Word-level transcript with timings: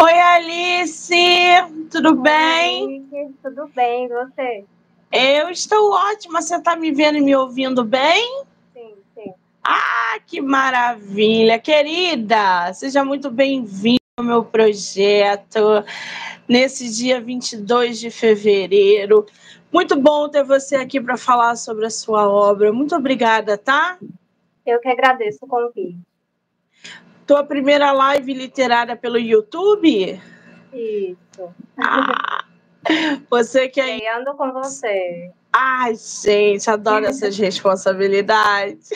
Oi, 0.00 0.12
Alice, 0.12 1.14
tudo 1.90 2.16
bem? 2.16 3.06
Oi, 3.12 3.30
tudo 3.42 3.68
bem, 3.74 4.06
e 4.06 4.08
você? 4.08 4.64
Eu 5.12 5.50
estou 5.50 5.92
ótima. 5.92 6.42
Você 6.42 6.56
está 6.56 6.74
me 6.74 6.90
vendo 6.90 7.18
e 7.18 7.20
me 7.20 7.36
ouvindo 7.36 7.84
bem? 7.84 8.44
Sim, 8.72 8.94
sim. 9.14 9.32
Ah, 9.62 10.18
que 10.26 10.40
maravilha! 10.40 11.58
Querida, 11.58 12.72
seja 12.72 13.04
muito 13.04 13.30
bem-vinda 13.30 14.00
ao 14.18 14.24
meu 14.24 14.44
projeto 14.44 15.84
nesse 16.48 16.90
dia 16.90 17.20
22 17.20 18.00
de 18.00 18.10
fevereiro. 18.10 19.26
Muito 19.72 19.94
bom 20.00 20.28
ter 20.28 20.44
você 20.44 20.76
aqui 20.76 21.00
para 21.00 21.16
falar 21.16 21.56
sobre 21.56 21.86
a 21.86 21.90
sua 21.90 22.28
obra. 22.28 22.72
Muito 22.72 22.94
obrigada, 22.96 23.56
tá? 23.56 23.98
Eu 24.66 24.80
que 24.80 24.88
agradeço 24.88 25.38
o 25.42 25.46
convite. 25.46 25.98
Tua 27.32 27.44
primeira 27.44 27.92
live 27.92 28.34
literária 28.34 28.94
pelo 28.94 29.18
YouTube? 29.18 30.20
Isso. 30.70 31.48
Ah, 31.78 32.44
você 33.30 33.70
que 33.70 33.80
aí. 33.80 34.02
ando 34.06 34.34
com 34.34 34.52
você. 34.52 35.30
Ai, 35.50 35.94
gente, 35.96 36.68
adoro 36.68 37.06
essas 37.06 37.38
responsabilidades. 37.38 38.90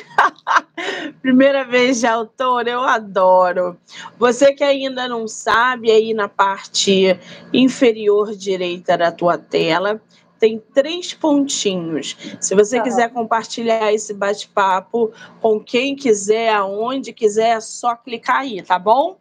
Primeira 1.22 1.64
vez 1.64 2.00
de 2.00 2.06
autor, 2.06 2.68
eu 2.68 2.80
adoro. 2.80 3.78
Você 4.18 4.52
que 4.52 4.62
ainda 4.62 5.08
não 5.08 5.26
sabe, 5.26 5.90
aí 5.90 6.12
na 6.12 6.28
parte 6.28 7.18
inferior 7.54 8.36
direita 8.36 8.98
da 8.98 9.10
tua 9.10 9.38
tela, 9.38 9.98
tem 10.38 10.58
três 10.58 11.14
pontinhos. 11.14 12.16
Se 12.40 12.54
você 12.54 12.80
quiser 12.80 13.10
compartilhar 13.12 13.92
esse 13.92 14.12
bate-papo 14.14 15.12
com 15.40 15.60
quem 15.60 15.96
quiser, 15.96 16.52
aonde 16.52 17.12
quiser, 17.12 17.56
é 17.56 17.60
só 17.60 17.94
clicar 17.96 18.40
aí, 18.40 18.62
tá 18.62 18.78
bom? 18.78 19.18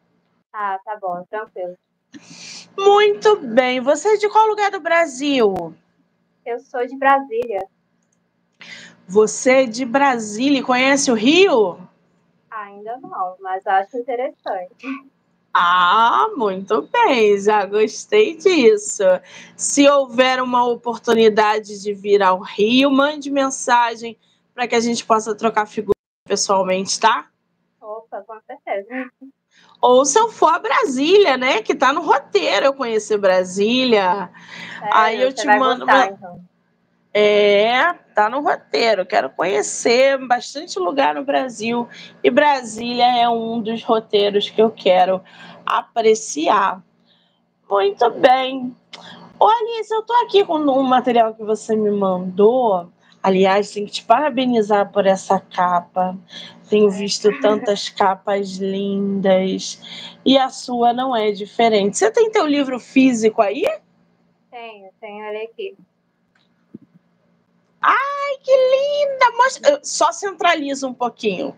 Ah, 0.54 0.80
tá 0.84 0.98
bom, 1.02 1.24
tranquilo. 1.30 1.76
Muito 2.78 3.38
bem. 3.38 3.82
Você 3.82 4.10
é 4.10 4.18
de 4.18 4.30
qual 4.30 4.48
lugar 4.48 4.72
do 4.72 4.80
Brasil? 4.80 5.74
Eu 6.46 6.60
sou 6.60 6.86
de 6.86 6.96
Brasília. 6.98 7.68
Você 9.08 9.64
é 9.64 9.66
de 9.66 9.86
Brasília 9.86 10.60
e 10.60 10.64
conhece 10.64 11.12
o 11.12 11.16
Rio? 11.16 11.78
Ainda 12.50 12.98
não, 12.98 13.36
mas 13.40 13.66
acho 13.68 13.98
interessante. 13.98 14.74
Ah, 15.58 16.28
muito 16.36 16.82
bem, 16.92 17.40
já 17.40 17.66
gostei 17.66 18.36
disso. 18.36 19.04
Se 19.56 19.88
houver 19.88 20.42
uma 20.44 20.66
oportunidade 20.66 21.82
de 21.82 21.94
vir 21.94 22.22
ao 22.22 22.42
Rio, 22.42 22.92
mande 22.92 23.32
mensagem 23.32 24.18
para 24.54 24.68
que 24.68 24.76
a 24.76 24.82
gente 24.82 25.06
possa 25.06 25.34
trocar 25.34 25.66
figuras 25.66 25.96
pessoalmente, 26.28 27.00
tá? 27.00 27.30
Opa, 27.80 28.22
com 28.28 28.38
certeza. 28.46 29.10
Ou 29.80 30.04
se 30.04 30.20
eu 30.20 30.30
for 30.30 30.56
a 30.56 30.60
Brasília, 30.60 31.38
né? 31.38 31.62
Que 31.62 31.74
tá 31.74 31.94
no 31.94 32.02
roteiro 32.02 32.66
eu 32.66 32.74
conhecer 32.74 33.18
Brasília. 33.18 34.30
É, 34.84 34.90
Aí 34.92 35.22
eu 35.22 35.32
te 35.32 35.48
mando. 35.48 35.86
Gostar, 35.86 36.12
então. 36.12 36.55
É, 37.18 37.94
tá 38.14 38.30
no 38.30 38.42
roteiro. 38.42 39.06
Quero 39.06 39.30
conhecer 39.30 40.18
bastante 40.28 40.78
lugar 40.78 41.16
no 41.16 41.24
Brasil 41.24 41.88
e 42.22 42.30
Brasília 42.30 43.06
é 43.06 43.30
um 43.30 43.62
dos 43.62 43.82
roteiros 43.84 44.50
que 44.50 44.62
eu 44.62 44.70
quero 44.70 45.24
apreciar. 45.66 46.84
Muito 47.70 48.10
bem. 48.12 48.76
Olha, 49.40 49.82
eu 49.90 50.02
tô 50.02 50.12
aqui 50.26 50.44
com 50.44 50.58
um 50.58 50.84
material 50.84 51.34
que 51.34 51.42
você 51.46 51.74
me 51.74 51.90
mandou. 51.90 52.92
Aliás, 53.24 53.72
tenho 53.72 53.86
que 53.86 53.94
te 53.94 54.04
parabenizar 54.04 54.92
por 54.92 55.06
essa 55.06 55.40
capa. 55.40 56.18
Tenho 56.70 56.92
visto 56.92 57.30
tantas 57.40 57.88
capas 57.98 58.58
lindas 58.58 59.82
e 60.26 60.38
a 60.38 60.50
sua 60.50 60.92
não 60.92 61.16
é 61.16 61.32
diferente. 61.32 61.98
Você 61.98 62.12
tem 62.12 62.30
teu 62.30 62.46
livro 62.46 62.78
físico 62.78 63.42
aí? 63.42 63.64
Tenho, 64.52 64.90
tenho 65.00 65.26
ele 65.28 65.46
aqui. 65.46 65.78
Ai, 67.86 68.38
que 68.42 68.52
linda! 68.52 69.38
Mostra... 69.38 69.80
Só 69.84 70.12
centraliza 70.12 70.88
um 70.88 70.94
pouquinho. 70.94 71.56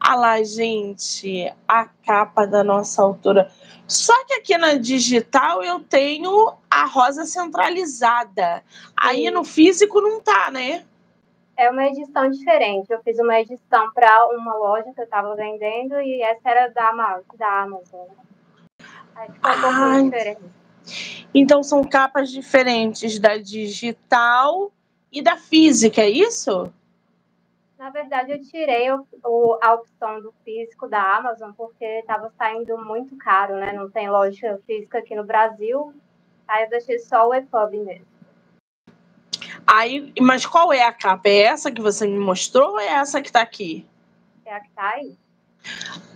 Ah 0.00 0.16
lá, 0.16 0.42
gente, 0.42 1.52
a 1.68 1.84
capa 1.84 2.46
da 2.46 2.64
nossa 2.64 3.02
autora. 3.02 3.50
Só 3.86 4.24
que 4.24 4.32
aqui 4.32 4.56
na 4.56 4.74
digital 4.74 5.62
eu 5.62 5.80
tenho 5.80 6.54
a 6.70 6.86
rosa 6.86 7.26
centralizada. 7.26 8.64
Aí 8.96 9.30
no 9.30 9.44
físico 9.44 10.00
não 10.00 10.18
tá, 10.22 10.50
né? 10.50 10.86
É 11.54 11.70
uma 11.70 11.84
edição 11.88 12.30
diferente. 12.30 12.90
Eu 12.90 13.02
fiz 13.02 13.18
uma 13.18 13.38
edição 13.38 13.92
para 13.92 14.28
uma 14.28 14.54
loja 14.54 14.90
que 14.94 15.00
eu 15.00 15.04
estava 15.04 15.36
vendendo 15.36 16.00
e 16.00 16.22
essa 16.22 16.48
era 16.48 16.68
da, 16.68 17.20
da 17.34 17.62
Amazon. 17.62 18.06
Aí 19.14 19.30
ficou 19.30 19.50
um 19.50 19.60
pouco 19.60 20.04
diferente. 20.04 20.40
Então 21.34 21.62
são 21.62 21.84
capas 21.84 22.30
diferentes 22.30 23.18
da 23.18 23.36
digital 23.36 24.72
e 25.12 25.22
da 25.22 25.36
física, 25.36 26.02
é 26.02 26.10
isso? 26.10 26.72
Na 27.78 27.88
verdade, 27.88 28.32
eu 28.32 28.42
tirei 28.42 28.90
o, 28.92 29.06
o, 29.24 29.58
a 29.62 29.74
opção 29.74 30.20
do 30.20 30.34
físico 30.44 30.86
da 30.86 31.16
Amazon 31.16 31.50
porque 31.52 31.84
estava 31.84 32.30
saindo 32.36 32.76
muito 32.78 33.16
caro, 33.16 33.56
né? 33.56 33.72
Não 33.72 33.90
tem 33.90 34.10
loja 34.10 34.60
física 34.66 34.98
aqui 34.98 35.14
no 35.14 35.24
Brasil. 35.24 35.94
Aí 36.46 36.64
eu 36.64 36.70
deixei 36.70 36.98
só 36.98 37.28
o 37.28 37.34
EPUB 37.34 37.78
mesmo. 37.78 38.06
Aí, 39.66 40.12
mas 40.20 40.44
qual 40.44 40.72
é 40.72 40.82
a 40.82 40.92
capa? 40.92 41.28
É 41.28 41.42
essa 41.42 41.70
que 41.70 41.80
você 41.80 42.06
me 42.06 42.18
mostrou 42.18 42.72
ou 42.72 42.80
é 42.80 42.88
essa 42.88 43.22
que 43.22 43.28
está 43.28 43.40
aqui? 43.40 43.86
É 44.44 44.54
a 44.54 44.60
que 44.60 44.68
está 44.68 44.90
aí. 44.90 45.16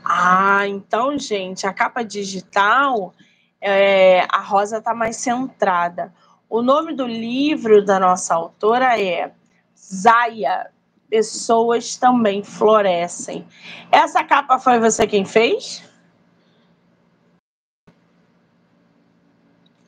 Ah, 0.05 0.67
então, 0.69 1.19
gente, 1.19 1.67
a 1.67 1.73
capa 1.73 2.03
digital, 2.03 3.15
é, 3.61 4.27
a 4.31 4.41
rosa 4.41 4.79
está 4.79 4.93
mais 4.93 5.17
centrada. 5.17 6.13
O 6.55 6.63
nome 6.63 6.95
do 6.95 7.05
livro 7.05 7.85
da 7.85 7.99
nossa 7.99 8.33
autora 8.33 8.97
é 8.97 9.33
Zaya, 9.77 10.71
Pessoas 11.11 11.97
Também 11.97 12.45
Florescem. 12.45 13.45
Essa 13.91 14.23
capa 14.23 14.57
foi 14.61 14.79
você 14.79 15.05
quem 15.05 15.25
fez? 15.25 15.83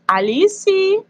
Alice? 0.09 1.05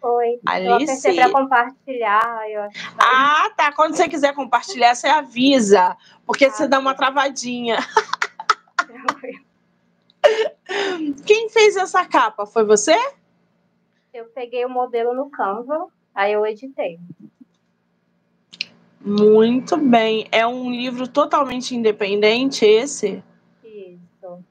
Oi. 0.00 0.40
Alice? 0.46 1.06
Eu 1.06 1.16
para 1.16 1.30
compartilhar. 1.30 2.50
Eu 2.50 2.62
acho 2.62 2.78
ah, 2.98 3.50
tá. 3.54 3.72
Quando 3.72 3.94
você 3.94 4.08
quiser 4.08 4.34
compartilhar, 4.34 4.94
você 4.94 5.06
avisa. 5.06 5.98
Porque 6.24 6.46
ah, 6.46 6.50
você 6.50 6.66
dá 6.66 6.78
uma 6.78 6.94
travadinha. 6.94 7.76
Quem 11.26 11.50
fez 11.50 11.76
essa 11.76 12.06
capa? 12.06 12.46
Foi 12.46 12.64
você? 12.64 12.96
Eu 14.12 14.26
peguei 14.26 14.62
o 14.62 14.68
modelo 14.68 15.14
no 15.14 15.30
Canva, 15.30 15.88
aí 16.14 16.34
eu 16.34 16.44
editei. 16.44 17.00
Muito 19.00 19.78
bem. 19.78 20.28
É 20.30 20.46
um 20.46 20.70
livro 20.70 21.08
totalmente 21.08 21.74
independente 21.74 22.62
esse? 22.66 23.24
Isso. 23.64 24.44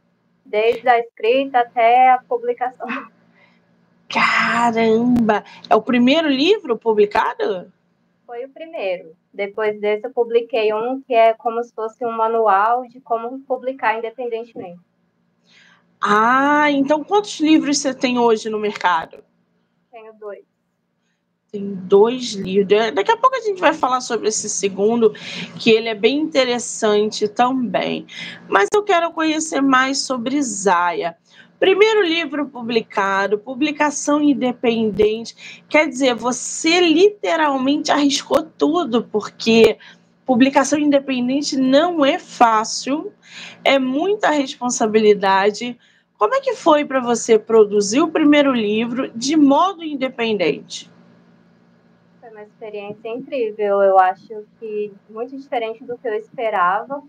Desde 0.43 0.89
a 0.89 0.97
escrita 0.97 1.59
até 1.59 2.09
a 2.09 2.17
publicação. 2.23 2.87
Caramba! 4.09 5.43
É 5.69 5.75
o 5.75 5.81
primeiro 5.81 6.27
livro 6.27 6.75
publicado? 6.75 7.71
Foi 8.25 8.43
o 8.43 8.49
primeiro. 8.49 9.15
Depois 9.31 9.79
desse, 9.79 10.07
eu 10.07 10.11
publiquei 10.11 10.73
um 10.73 11.01
que 11.01 11.13
é 11.13 11.35
como 11.35 11.63
se 11.63 11.71
fosse 11.71 12.03
um 12.03 12.11
manual 12.11 12.87
de 12.87 12.99
como 12.99 13.39
publicar 13.41 13.95
independentemente. 13.95 14.81
Ah, 16.01 16.71
então 16.71 17.03
quantos 17.03 17.39
livros 17.39 17.77
você 17.77 17.93
tem 17.93 18.17
hoje 18.17 18.49
no 18.49 18.57
mercado? 18.57 19.23
Tenho 19.91 20.13
dois. 20.13 20.45
Tem 21.51 21.75
dois 21.75 22.31
livros. 22.31 22.93
Daqui 22.93 23.11
a 23.11 23.17
pouco 23.17 23.35
a 23.35 23.41
gente 23.41 23.59
vai 23.59 23.73
falar 23.73 23.99
sobre 23.99 24.29
esse 24.29 24.49
segundo, 24.49 25.13
que 25.59 25.69
ele 25.69 25.89
é 25.89 25.95
bem 25.95 26.17
interessante 26.17 27.27
também. 27.27 28.07
Mas 28.47 28.69
eu 28.73 28.83
quero 28.83 29.11
conhecer 29.11 29.59
mais 29.59 29.99
sobre 29.99 30.41
Zaya. 30.41 31.17
Primeiro 31.59 32.01
livro 32.03 32.47
publicado, 32.47 33.37
publicação 33.37 34.21
independente. 34.21 35.63
Quer 35.67 35.89
dizer, 35.89 36.15
você 36.15 36.79
literalmente 36.79 37.91
arriscou 37.91 38.43
tudo, 38.43 39.03
porque 39.03 39.77
publicação 40.25 40.79
independente 40.79 41.57
não 41.57 42.05
é 42.05 42.17
fácil, 42.17 43.11
é 43.61 43.77
muita 43.77 44.29
responsabilidade 44.29 45.77
como 46.21 46.35
é 46.35 46.39
que 46.39 46.53
foi 46.53 46.85
para 46.85 46.99
você 46.99 47.39
produzir 47.39 47.99
o 47.99 48.11
primeiro 48.11 48.53
livro 48.53 49.09
de 49.09 49.35
modo 49.35 49.83
independente? 49.83 50.87
Foi 52.19 52.29
uma 52.29 52.43
experiência 52.43 53.09
incrível. 53.09 53.81
Eu 53.81 53.97
acho 53.97 54.45
que 54.59 54.93
muito 55.09 55.35
diferente 55.35 55.83
do 55.83 55.97
que 55.97 56.07
eu 56.07 56.13
esperava. 56.13 57.01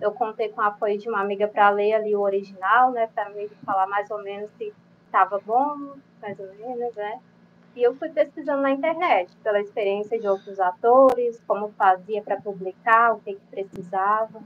Eu 0.00 0.10
contei 0.10 0.48
com 0.48 0.60
o 0.60 0.64
apoio 0.64 0.98
de 0.98 1.08
uma 1.08 1.20
amiga 1.20 1.46
para 1.46 1.70
ler 1.70 1.92
ali 1.92 2.16
o 2.16 2.20
original, 2.20 2.90
né, 2.90 3.08
para 3.14 3.30
me 3.30 3.48
falar 3.64 3.86
mais 3.86 4.10
ou 4.10 4.20
menos 4.24 4.50
se 4.58 4.74
estava 5.06 5.38
bom, 5.38 5.92
mais 6.20 6.36
ou 6.40 6.52
menos, 6.56 6.96
né? 6.96 7.20
E 7.76 7.82
eu 7.84 7.94
fui 7.94 8.08
pesquisando 8.08 8.62
na 8.62 8.72
internet 8.72 9.30
pela 9.44 9.60
experiência 9.60 10.18
de 10.18 10.26
outros 10.26 10.58
atores, 10.58 11.40
como 11.46 11.68
fazia 11.78 12.20
para 12.22 12.40
publicar, 12.40 13.14
o 13.14 13.20
que, 13.20 13.34
que 13.34 13.46
precisava. 13.52 14.42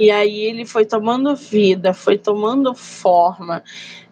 E 0.00 0.10
aí 0.10 0.44
ele 0.44 0.64
foi 0.64 0.86
tomando 0.86 1.36
vida, 1.36 1.92
foi 1.92 2.16
tomando 2.16 2.74
forma. 2.74 3.62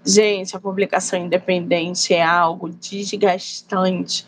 Gente, 0.04 0.54
a 0.54 0.60
publicação 0.60 1.18
independente 1.18 2.12
é 2.12 2.22
algo 2.22 2.68
desgastante, 2.68 4.26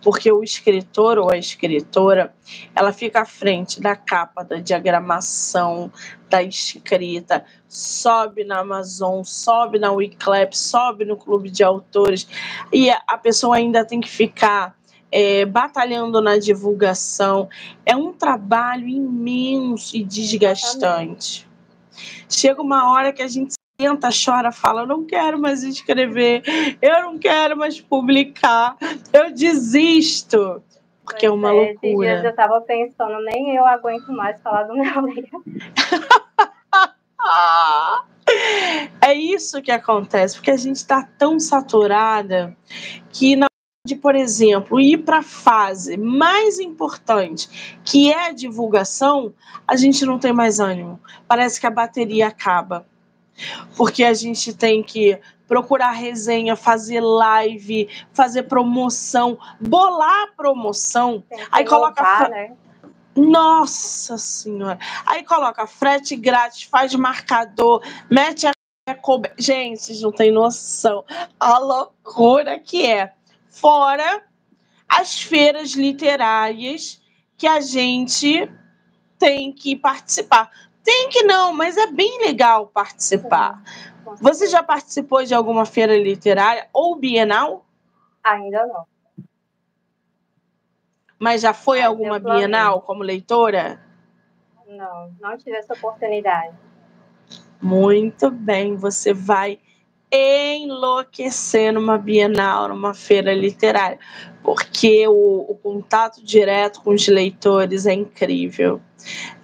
porque 0.00 0.30
o 0.30 0.44
escritor 0.44 1.18
ou 1.18 1.28
a 1.28 1.36
escritora, 1.36 2.32
ela 2.76 2.92
fica 2.92 3.22
à 3.22 3.24
frente 3.24 3.80
da 3.80 3.96
capa, 3.96 4.44
da 4.44 4.60
diagramação, 4.60 5.90
da 6.28 6.44
escrita, 6.44 7.44
sobe 7.68 8.44
na 8.44 8.60
Amazon, 8.60 9.24
sobe 9.24 9.80
na 9.80 9.90
Wiclap, 9.90 10.56
sobe 10.56 11.04
no 11.04 11.16
clube 11.16 11.50
de 11.50 11.64
autores, 11.64 12.28
e 12.72 12.88
a 12.88 13.18
pessoa 13.18 13.56
ainda 13.56 13.84
tem 13.84 14.00
que 14.00 14.08
ficar 14.08 14.79
é, 15.10 15.44
batalhando 15.44 16.20
na 16.20 16.38
divulgação. 16.38 17.48
É 17.84 17.96
um 17.96 18.12
trabalho 18.12 18.88
imenso 18.88 19.96
e 19.96 20.04
desgastante. 20.04 21.48
Chega 22.28 22.62
uma 22.62 22.92
hora 22.92 23.12
que 23.12 23.22
a 23.22 23.28
gente 23.28 23.54
senta, 23.80 24.10
chora, 24.12 24.52
fala: 24.52 24.82
eu 24.82 24.86
não 24.86 25.04
quero 25.04 25.38
mais 25.38 25.62
escrever, 25.62 26.42
eu 26.80 27.02
não 27.02 27.18
quero 27.18 27.56
mais 27.56 27.80
publicar, 27.80 28.76
eu 29.12 29.32
desisto. 29.32 30.62
Porque 31.02 31.26
é 31.26 31.28
pois 31.28 31.42
é 31.42 31.44
uma 31.46 31.48
é, 31.48 31.52
loucura. 31.52 31.88
Esses 31.88 31.98
dias 31.98 32.24
eu 32.24 32.30
estava 32.30 32.60
pensando, 32.60 33.20
nem 33.24 33.56
eu 33.56 33.66
aguento 33.66 34.12
mais 34.12 34.40
falar 34.40 34.62
do 34.64 34.74
meu 34.74 35.06
livro. 35.06 35.42
é 39.00 39.14
isso 39.14 39.60
que 39.60 39.72
acontece, 39.72 40.36
porque 40.36 40.50
a 40.50 40.56
gente 40.56 40.76
está 40.76 41.02
tão 41.18 41.40
saturada 41.40 42.56
que 43.10 43.34
na 43.34 43.49
de, 43.86 43.96
por 43.96 44.14
exemplo, 44.14 44.78
ir 44.78 44.98
para 44.98 45.18
a 45.18 45.22
fase 45.22 45.96
mais 45.96 46.58
importante, 46.58 47.80
que 47.82 48.12
é 48.12 48.26
a 48.26 48.32
divulgação, 48.32 49.32
a 49.66 49.74
gente 49.74 50.04
não 50.04 50.18
tem 50.18 50.34
mais 50.34 50.60
ânimo. 50.60 51.00
Parece 51.26 51.58
que 51.58 51.66
a 51.66 51.70
bateria 51.70 52.28
acaba. 52.28 52.86
Porque 53.76 54.04
a 54.04 54.12
gente 54.12 54.52
tem 54.52 54.82
que 54.82 55.18
procurar 55.48 55.92
resenha, 55.92 56.56
fazer 56.56 57.00
live, 57.00 57.88
fazer 58.12 58.42
promoção, 58.42 59.38
bolar 59.58 60.34
promoção. 60.36 61.24
Aí 61.50 61.64
coloca. 61.64 62.02
Voltar, 62.02 62.28
né? 62.28 62.52
Nossa 63.16 64.16
Senhora! 64.18 64.78
Aí 65.06 65.24
coloca 65.24 65.66
frete 65.66 66.16
grátis, 66.16 66.64
faz 66.64 66.94
marcador, 66.94 67.82
mete 68.10 68.46
a. 68.46 68.52
Gente, 69.38 70.00
não 70.00 70.10
tem 70.10 70.32
noção 70.32 71.04
a 71.38 71.58
loucura 71.58 72.58
que 72.58 72.84
é 72.84 73.12
fora 73.50 74.24
as 74.88 75.20
feiras 75.20 75.72
literárias 75.72 77.00
que 77.36 77.46
a 77.46 77.60
gente 77.60 78.50
tem 79.18 79.52
que 79.52 79.76
participar. 79.76 80.50
Tem 80.82 81.08
que 81.10 81.22
não, 81.22 81.52
mas 81.52 81.76
é 81.76 81.86
bem 81.86 82.20
legal 82.26 82.68
participar. 82.68 83.62
Você 84.20 84.46
já 84.48 84.62
participou 84.62 85.22
de 85.24 85.34
alguma 85.34 85.66
feira 85.66 85.96
literária 85.96 86.68
ou 86.72 86.96
bienal? 86.96 87.66
Ainda 88.24 88.66
não. 88.66 88.86
Mas 91.18 91.42
já 91.42 91.52
foi 91.52 91.78
Ainda 91.78 91.88
alguma 91.88 92.18
bienal 92.18 92.80
como 92.80 93.02
leitora? 93.02 93.80
Não, 94.66 95.14
não 95.20 95.36
tive 95.36 95.56
essa 95.56 95.74
oportunidade. 95.74 96.56
Muito 97.60 98.30
bem, 98.30 98.74
você 98.74 99.12
vai 99.12 99.60
enlouquecer 100.12 101.72
numa 101.72 101.96
Bienal, 101.96 102.68
numa 102.68 102.92
feira 102.92 103.32
literária, 103.32 103.98
porque 104.42 105.06
o, 105.06 105.46
o, 105.48 105.54
contato 105.54 106.24
direto 106.24 106.82
com 106.82 106.90
os 106.90 107.06
leitores 107.06 107.86
é 107.86 107.92
incrível. 107.92 108.80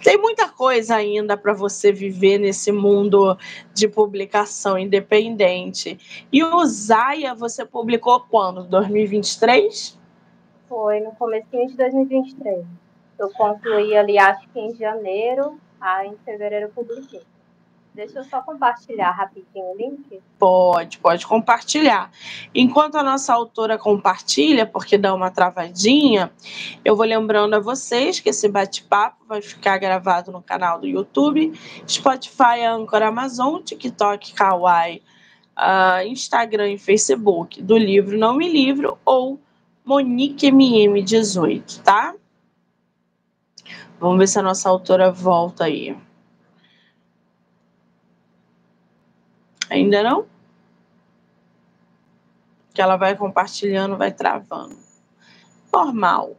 Tem 0.03 0.19
muita 0.19 0.49
coisa 0.49 0.97
ainda 0.97 1.37
para 1.37 1.53
você 1.53 1.93
viver 1.93 2.39
nesse 2.39 2.73
mundo 2.73 3.39
de 3.73 3.89
publicação 3.89 4.79
independente. 4.79 6.27
E 6.33 6.43
o 6.43 6.65
Zaya 6.65 7.35
você 7.35 7.65
publicou 7.65 8.21
quando? 8.21 8.65
2023? 8.65 9.99
Foi 10.69 11.01
no 11.01 11.12
começo 11.12 11.47
de 11.51 11.77
2023. 11.77 12.67
Eu 13.19 13.31
concluí 13.31 13.97
ali, 13.97 14.19
acho 14.19 14.47
que 14.49 14.61
em 14.61 14.75
janeiro, 14.75 15.59
aí 15.81 16.09
em 16.09 16.17
fevereiro 16.25 16.67
eu 16.67 16.71
publiquei. 16.71 17.23
Deixa 17.97 18.19
eu 18.19 18.25
só 18.25 18.43
compartilhar 18.43 19.11
rapidinho 19.11 19.73
o 19.73 19.75
link. 19.75 20.21
Pode, 20.39 20.99
pode 20.99 21.27
compartilhar. 21.27 22.11
Enquanto 22.55 22.97
a 22.97 23.03
nossa 23.03 23.33
autora 23.33 23.79
compartilha, 23.79 24.67
porque 24.67 24.99
dá 24.99 25.15
uma 25.15 25.31
travadinha, 25.31 26.31
eu 26.85 26.95
vou 26.95 27.07
lembrando 27.07 27.55
a 27.55 27.59
vocês 27.59 28.21
que 28.21 28.29
esse 28.29 28.51
bate-papo 28.51 29.25
vai 29.27 29.41
ficar 29.41 29.79
gravado 29.79 30.31
no 30.31 30.43
canal 30.43 30.79
do 30.79 30.87
YouTube, 30.87 31.59
Spotify, 31.89 32.67
Anchor, 32.69 33.03
Amazon, 33.03 33.63
TikTok, 33.63 34.35
Kawaii, 34.35 35.03
uh, 35.57 36.07
Instagram 36.07 36.73
e 36.73 36.79
Facebook 36.79 37.63
do 37.63 37.79
livro 37.79 38.19
Não 38.19 38.37
Me 38.37 38.47
Livro 38.47 38.99
ou 39.07 39.41
Monique 39.83 40.53
MM18, 40.53 41.81
tá? 41.81 42.15
Vamos 43.99 44.19
ver 44.19 44.27
se 44.27 44.39
a 44.39 44.43
nossa 44.43 44.69
autora 44.69 45.11
volta 45.11 45.65
aí. 45.65 45.97
Ainda 49.69 50.03
não? 50.03 50.27
Que 52.73 52.81
ela 52.81 52.97
vai 52.97 53.17
compartilhando, 53.17 53.97
vai 53.97 54.13
travando. 54.13 54.77
Normal. 55.73 56.37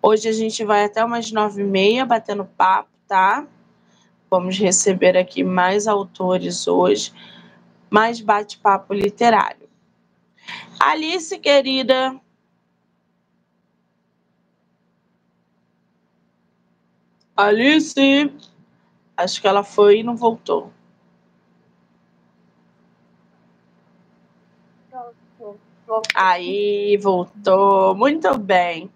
Hoje 0.00 0.28
a 0.28 0.32
gente 0.32 0.64
vai 0.64 0.84
até 0.84 1.04
umas 1.04 1.30
nove 1.32 1.62
e 1.62 1.64
meia 1.64 2.06
batendo 2.06 2.44
papo, 2.44 2.90
tá? 3.08 3.46
Vamos 4.30 4.58
receber 4.58 5.16
aqui 5.16 5.42
mais 5.44 5.86
autores 5.86 6.66
hoje, 6.66 7.12
mais 7.90 8.20
bate-papo 8.20 8.92
literário. 8.92 9.68
Alice, 10.78 11.38
querida. 11.38 12.20
Alice. 17.36 18.32
Acho 19.16 19.40
que 19.40 19.46
ela 19.48 19.62
foi 19.62 20.00
e 20.00 20.02
não 20.02 20.16
voltou. 20.16 20.72
Aí, 26.14 26.96
voltou. 26.96 27.94
Muito 27.94 28.36
bem. 28.38 28.90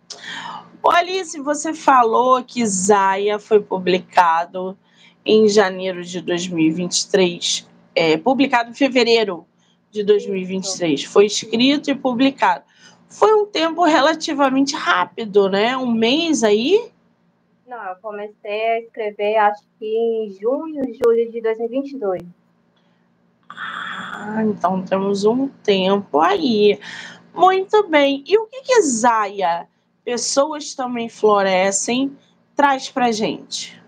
Alice, 0.82 1.38
você 1.40 1.74
falou 1.74 2.42
que 2.42 2.66
Zaya 2.66 3.38
foi 3.38 3.60
publicado 3.60 4.76
em 5.24 5.48
janeiro 5.48 6.02
de 6.02 6.20
2023. 6.20 7.68
É, 7.94 8.16
publicado 8.16 8.70
em 8.70 8.74
fevereiro 8.74 9.46
de 9.90 10.02
2023. 10.02 11.04
Foi 11.04 11.26
escrito 11.26 11.90
e 11.90 11.94
publicado. 11.94 12.64
Foi 13.08 13.34
um 13.34 13.46
tempo 13.46 13.84
relativamente 13.84 14.74
rápido, 14.74 15.48
né? 15.48 15.76
Um 15.76 15.90
mês 15.92 16.42
aí? 16.42 16.90
Não, 17.66 17.82
eu 17.84 17.96
comecei 17.96 18.66
a 18.68 18.80
escrever 18.80 19.36
acho 19.36 19.62
que 19.78 19.86
em 19.86 20.30
junho, 20.40 20.82
julho 20.94 21.30
de 21.30 21.40
2022. 21.40 22.22
Ah, 24.22 24.44
então 24.44 24.82
temos 24.82 25.24
um 25.24 25.48
tempo 25.48 26.20
aí. 26.20 26.78
Muito 27.34 27.88
bem. 27.88 28.22
E 28.26 28.36
o 28.36 28.46
que, 28.46 28.60
que 28.60 28.82
Zaya, 28.82 29.66
Pessoas 30.04 30.74
Também 30.74 31.08
Florescem, 31.08 32.14
traz 32.54 32.90
para 32.90 33.10
gente? 33.10 33.82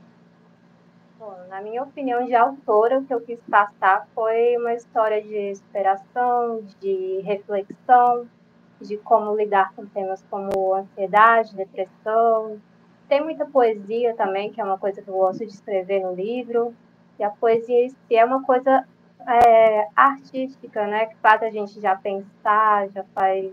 Bom, 1.19 1.37
na 1.51 1.61
minha 1.61 1.83
opinião 1.83 2.25
de 2.25 2.35
autora, 2.35 2.99
o 2.99 3.05
que 3.05 3.13
eu 3.13 3.21
quis 3.21 3.39
passar 3.51 4.09
foi 4.15 4.57
uma 4.57 4.73
história 4.73 5.23
de 5.23 5.51
inspiração, 5.51 6.63
de 6.81 7.21
reflexão, 7.21 8.27
de 8.81 8.97
como 8.97 9.37
lidar 9.37 9.75
com 9.75 9.85
temas 9.85 10.25
como 10.31 10.75
ansiedade, 10.75 11.55
depressão. 11.55 12.59
Tem 13.07 13.23
muita 13.23 13.45
poesia 13.45 14.17
também, 14.17 14.51
que 14.51 14.63
é 14.63 14.65
uma 14.65 14.79
coisa 14.79 15.03
que 15.03 15.09
eu 15.09 15.15
gosto 15.15 15.45
de 15.45 15.53
escrever 15.53 16.01
no 16.01 16.15
livro. 16.15 16.75
E 17.19 17.23
a 17.23 17.29
poesia 17.29 17.89
é 18.09 18.25
uma 18.25 18.43
coisa 18.43 18.87
é, 19.27 19.89
artística, 19.95 20.87
né? 20.87 21.07
Que 21.07 21.17
faz 21.17 21.43
a 21.43 21.51
gente 21.51 21.81
já 21.81 21.97
pensar, 21.97 22.89
já 22.91 23.05
faz 23.15 23.53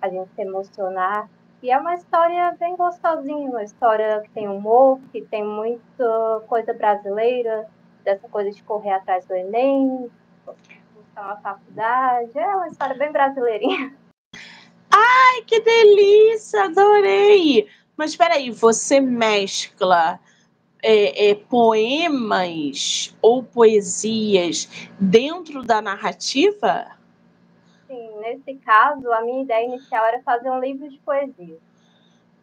a 0.00 0.08
gente 0.08 0.30
se 0.34 0.42
emocionar. 0.42 1.28
E 1.62 1.70
é 1.70 1.78
uma 1.78 1.94
história 1.94 2.56
bem 2.58 2.74
gostosinha, 2.74 3.50
uma 3.50 3.62
história 3.62 4.20
que 4.22 4.30
tem 4.30 4.48
humor, 4.48 4.98
que 5.12 5.20
tem 5.20 5.44
muita 5.44 6.42
coisa 6.46 6.72
brasileira, 6.72 7.68
dessa 8.02 8.26
coisa 8.28 8.50
de 8.50 8.62
correr 8.62 8.92
atrás 8.92 9.26
do 9.26 9.34
Enem, 9.34 10.10
buscar 10.46 11.24
uma 11.24 11.36
faculdade. 11.36 12.38
É 12.38 12.56
uma 12.56 12.68
história 12.68 12.96
bem 12.96 13.12
brasileirinha. 13.12 13.94
Ai, 14.90 15.42
que 15.46 15.60
delícia! 15.60 16.64
Adorei! 16.64 17.68
Mas 17.96 18.12
espera 18.12 18.34
aí, 18.34 18.50
você 18.50 18.98
mescla 18.98 20.18
é, 20.82 21.30
é, 21.30 21.34
poemas 21.34 23.16
ou 23.20 23.42
poesias 23.42 24.68
dentro 24.98 25.62
da 25.62 25.80
narrativa? 25.80 26.86
Sim, 27.86 28.20
nesse 28.20 28.54
caso, 28.64 29.10
a 29.12 29.22
minha 29.22 29.42
ideia 29.42 29.66
inicial 29.66 30.04
era 30.06 30.22
fazer 30.22 30.50
um 30.50 30.60
livro 30.60 30.88
de 30.88 30.98
poesia. 30.98 31.58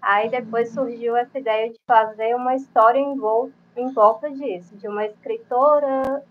Aí 0.01 0.29
depois 0.29 0.70
surgiu 0.70 1.15
essa 1.15 1.39
ideia 1.39 1.72
de 1.72 1.79
fazer 1.86 2.36
uma 2.36 2.56
história 2.56 3.00
envolta 3.00 3.53
em 3.75 3.91
volta 3.91 4.29
disso, 4.32 4.75
de 4.75 4.88
uma 4.88 5.06
escritora 5.06 6.24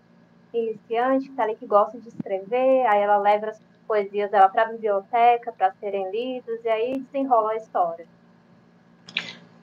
iniciante, 0.53 1.29
que 1.29 1.35
tá 1.35 1.43
ali 1.43 1.55
que 1.55 1.65
gosta 1.65 1.99
de 1.99 2.09
escrever, 2.09 2.85
aí 2.87 3.01
ela 3.01 3.17
leva 3.17 3.47
as 3.47 3.61
poesias 3.87 4.29
dela 4.29 4.49
para 4.49 4.63
a 4.63 4.71
biblioteca 4.71 5.51
para 5.51 5.71
serem 5.73 6.11
lidas, 6.11 6.63
e 6.63 6.69
aí 6.69 6.99
desenrola 6.99 7.51
a 7.51 7.55
história. 7.55 8.05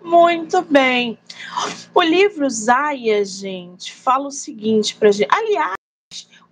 Muito 0.04 0.60
bem. 0.60 1.18
O 1.94 2.02
livro 2.02 2.48
Zaya, 2.50 3.24
gente, 3.24 3.94
fala 3.94 4.26
o 4.26 4.30
seguinte 4.30 4.94
para 4.96 5.10
gente. 5.10 5.30
Aliás, 5.32 5.74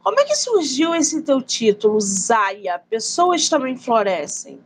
como 0.02 0.18
é 0.18 0.24
que 0.24 0.34
surgiu 0.34 0.94
esse 0.94 1.22
teu 1.22 1.42
título, 1.42 2.00
Zaya? 2.00 2.78
Pessoas 2.88 3.50
também 3.50 3.76
florescem. 3.76 4.58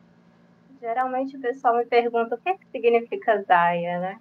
Geralmente 0.80 1.36
o 1.36 1.40
pessoal 1.40 1.76
me 1.76 1.84
pergunta 1.84 2.36
o 2.36 2.38
que, 2.38 2.48
é 2.48 2.54
que 2.56 2.64
significa 2.70 3.42
Zaya, 3.42 3.98
né? 3.98 4.20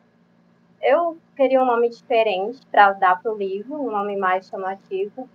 Eu 0.81 1.15
queria 1.35 1.61
um 1.61 1.65
nome 1.65 1.87
diferente 1.89 2.59
para 2.71 2.91
dar 2.93 3.21
para 3.21 3.31
o 3.31 3.37
livro, 3.37 3.75
um 3.75 3.91
nome 3.91 4.17
mais 4.17 4.47
chamativo. 4.47 5.29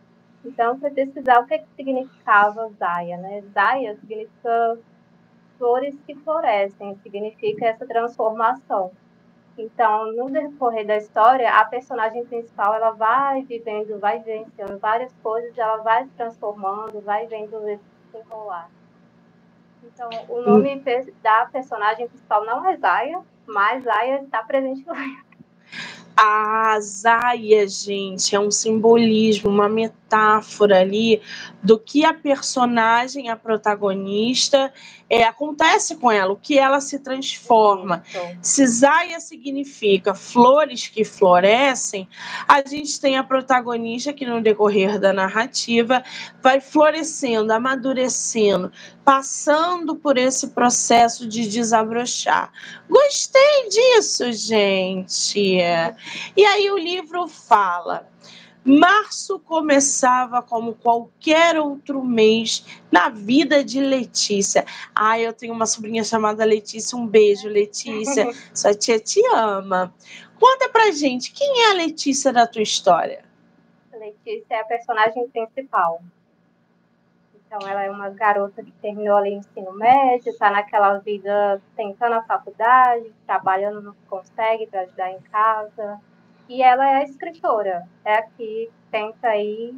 Então, 0.44 0.76
fui 0.80 0.90
pesquisar 0.90 1.38
o 1.40 1.46
que, 1.46 1.54
é 1.54 1.58
que 1.58 1.68
significava 1.76 2.68
Zaya, 2.76 3.16
né? 3.16 3.44
Zaya 3.54 3.96
significa 4.00 4.76
flores 5.56 5.94
que 6.04 6.16
florescem, 6.16 6.98
significa 7.04 7.66
essa 7.66 7.86
transformação. 7.86 8.90
Então, 9.58 10.12
no 10.12 10.30
decorrer 10.30 10.86
da 10.86 10.96
história, 10.96 11.50
a 11.50 11.64
personagem 11.64 12.24
principal 12.24 12.74
ela 12.74 12.92
vai 12.92 13.42
vivendo, 13.42 13.98
vai 13.98 14.18
vivenciando 14.18 14.78
várias 14.78 15.12
coisas, 15.22 15.56
ela 15.56 15.78
vai 15.78 16.04
se 16.04 16.10
transformando, 16.10 17.00
vai 17.00 17.26
vendo 17.26 17.68
esse 17.68 17.82
desenrolar. 18.12 18.70
Então, 19.82 20.08
o 20.28 20.42
nome 20.42 20.76
hum. 20.76 21.12
da 21.22 21.46
personagem 21.46 22.08
principal 22.08 22.44
não 22.44 22.66
é 22.66 22.76
Zaya, 22.76 23.22
mas 23.46 23.84
Zaya 23.84 24.22
está 24.22 24.42
presente 24.42 24.86
no 24.86 24.94
livro. 24.94 25.30
A 26.16 26.78
Zaya, 26.80 27.66
gente, 27.66 28.36
é 28.36 28.40
um 28.40 28.50
simbolismo, 28.50 29.48
uma 29.48 29.68
metáfora 29.68 30.80
ali 30.80 31.22
do 31.62 31.78
que 31.78 32.04
a 32.04 32.12
personagem, 32.12 33.30
a 33.30 33.36
protagonista, 33.36 34.72
é, 35.10 35.24
acontece 35.24 35.96
com 35.96 36.10
ela, 36.10 36.32
o 36.32 36.36
que 36.36 36.56
ela 36.56 36.80
se 36.80 37.00
transforma. 37.00 38.04
Se 38.40 38.64
Zaya 38.64 39.18
significa 39.18 40.14
flores 40.14 40.86
que 40.86 41.04
florescem, 41.04 42.08
a 42.46 42.62
gente 42.66 43.00
tem 43.00 43.16
a 43.16 43.24
protagonista 43.24 44.12
que, 44.12 44.24
no 44.24 44.40
decorrer 44.40 45.00
da 45.00 45.12
narrativa, 45.12 46.04
vai 46.40 46.60
florescendo, 46.60 47.52
amadurecendo, 47.52 48.70
passando 49.04 49.96
por 49.96 50.16
esse 50.16 50.48
processo 50.48 51.26
de 51.26 51.48
desabrochar. 51.48 52.52
Gostei 52.88 53.68
disso, 53.68 54.32
gente. 54.32 55.58
E 56.36 56.44
aí 56.44 56.70
o 56.70 56.78
livro 56.78 57.26
fala 57.26 58.08
Março 58.64 59.38
começava 59.40 60.42
como 60.42 60.74
qualquer 60.74 61.58
outro 61.58 62.04
mês 62.04 62.82
na 62.92 63.08
vida 63.08 63.64
de 63.64 63.80
Letícia. 63.80 64.64
Ah, 64.94 65.18
eu 65.18 65.32
tenho 65.32 65.54
uma 65.54 65.66
sobrinha 65.66 66.04
chamada 66.04 66.44
Letícia. 66.44 66.96
Um 66.96 67.06
beijo, 67.06 67.48
Letícia. 67.48 68.28
Sua 68.52 68.74
tia 68.74 68.98
te 68.98 69.20
ama. 69.34 69.92
Conta 70.38 70.68
pra 70.68 70.90
gente, 70.90 71.32
quem 71.32 71.64
é 71.64 71.70
a 71.70 71.74
Letícia 71.74 72.32
da 72.32 72.46
tua 72.46 72.62
história? 72.62 73.24
Letícia 73.92 74.54
é 74.54 74.60
a 74.60 74.64
personagem 74.64 75.28
principal. 75.28 76.02
Então, 77.34 77.68
ela 77.68 77.82
é 77.82 77.90
uma 77.90 78.10
garota 78.10 78.62
que 78.62 78.70
terminou 78.72 79.16
ali 79.16 79.30
o 79.30 79.38
ensino 79.38 79.72
médio, 79.72 80.30
está 80.30 80.50
naquela 80.50 80.98
vida 80.98 81.60
tentando 81.76 82.14
a 82.14 82.22
faculdade, 82.22 83.12
trabalhando, 83.26 83.82
não 83.82 83.94
consegue 84.08 84.66
para 84.68 84.82
ajudar 84.82 85.10
em 85.10 85.20
casa 85.22 86.00
e 86.50 86.62
ela 86.62 86.84
é 86.84 86.96
a 86.96 87.04
escritora, 87.04 87.88
é 88.04 88.14
a 88.16 88.22
que 88.22 88.68
tenta 88.90 89.28
aí 89.28 89.72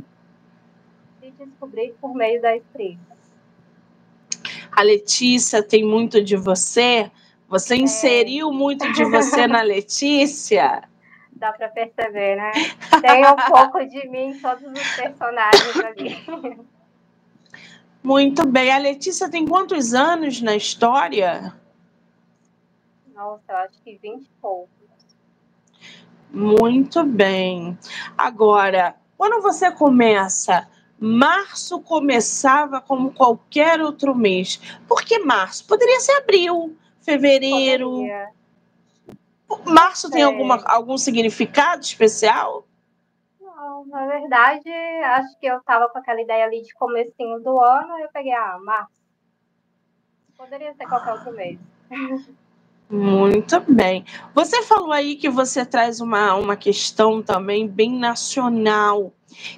se 1.20 1.30
descobrir 1.32 1.94
por 2.00 2.14
meio 2.14 2.40
da 2.40 2.56
escrita. 2.56 3.12
A 4.74 4.80
Letícia 4.80 5.62
tem 5.62 5.84
muito 5.84 6.24
de 6.24 6.34
você? 6.34 7.10
Você 7.46 7.74
é. 7.74 7.76
inseriu 7.76 8.50
muito 8.50 8.90
de 8.94 9.04
você 9.04 9.46
na 9.46 9.60
Letícia? 9.62 10.88
Dá 11.30 11.52
para 11.52 11.68
perceber, 11.68 12.36
né? 12.36 12.52
Tem 13.02 13.26
um 13.26 13.36
pouco 13.36 13.84
de 13.84 14.08
mim 14.08 14.30
em 14.30 14.40
todos 14.40 14.64
os 14.64 14.96
personagens 14.96 15.76
ali. 15.76 16.58
Muito 18.02 18.46
bem. 18.46 18.72
A 18.72 18.78
Letícia 18.78 19.30
tem 19.30 19.46
quantos 19.46 19.92
anos 19.92 20.40
na 20.40 20.56
história? 20.56 21.54
Nossa, 23.14 23.42
eu 23.50 23.56
acho 23.56 23.78
que 23.84 23.98
20 23.98 24.22
e 24.22 24.30
pouco. 24.40 24.81
Muito 26.32 27.04
bem. 27.04 27.78
Agora, 28.16 28.96
quando 29.18 29.42
você 29.42 29.70
começa, 29.70 30.66
março 30.98 31.80
começava 31.80 32.80
como 32.80 33.12
qualquer 33.12 33.80
outro 33.80 34.14
mês. 34.14 34.56
Por 34.88 35.02
que 35.02 35.18
março? 35.18 35.66
Poderia 35.66 36.00
ser 36.00 36.12
abril, 36.12 36.76
fevereiro. 37.00 37.90
Poderia. 37.90 38.30
Março 39.66 40.10
tem 40.10 40.22
alguma, 40.22 40.62
algum 40.64 40.96
significado 40.96 41.82
especial? 41.82 42.66
Não, 43.38 43.84
na 43.86 44.06
verdade, 44.06 44.70
acho 44.70 45.38
que 45.38 45.46
eu 45.46 45.58
estava 45.58 45.90
com 45.90 45.98
aquela 45.98 46.22
ideia 46.22 46.46
ali 46.46 46.62
de 46.62 46.72
comecinho 46.72 47.38
do 47.40 47.60
ano, 47.60 47.98
eu 47.98 48.08
peguei, 48.10 48.32
ah, 48.32 48.58
março. 48.64 49.02
Poderia 50.36 50.72
ser 50.72 50.88
qualquer 50.88 51.12
outro 51.12 51.32
mês. 51.32 51.60
Muito 52.92 53.58
bem. 53.72 54.04
Você 54.34 54.62
falou 54.64 54.92
aí 54.92 55.16
que 55.16 55.30
você 55.30 55.64
traz 55.64 55.98
uma, 55.98 56.34
uma 56.34 56.54
questão 56.54 57.22
também 57.22 57.66
bem 57.66 57.98
nacional, 57.98 59.14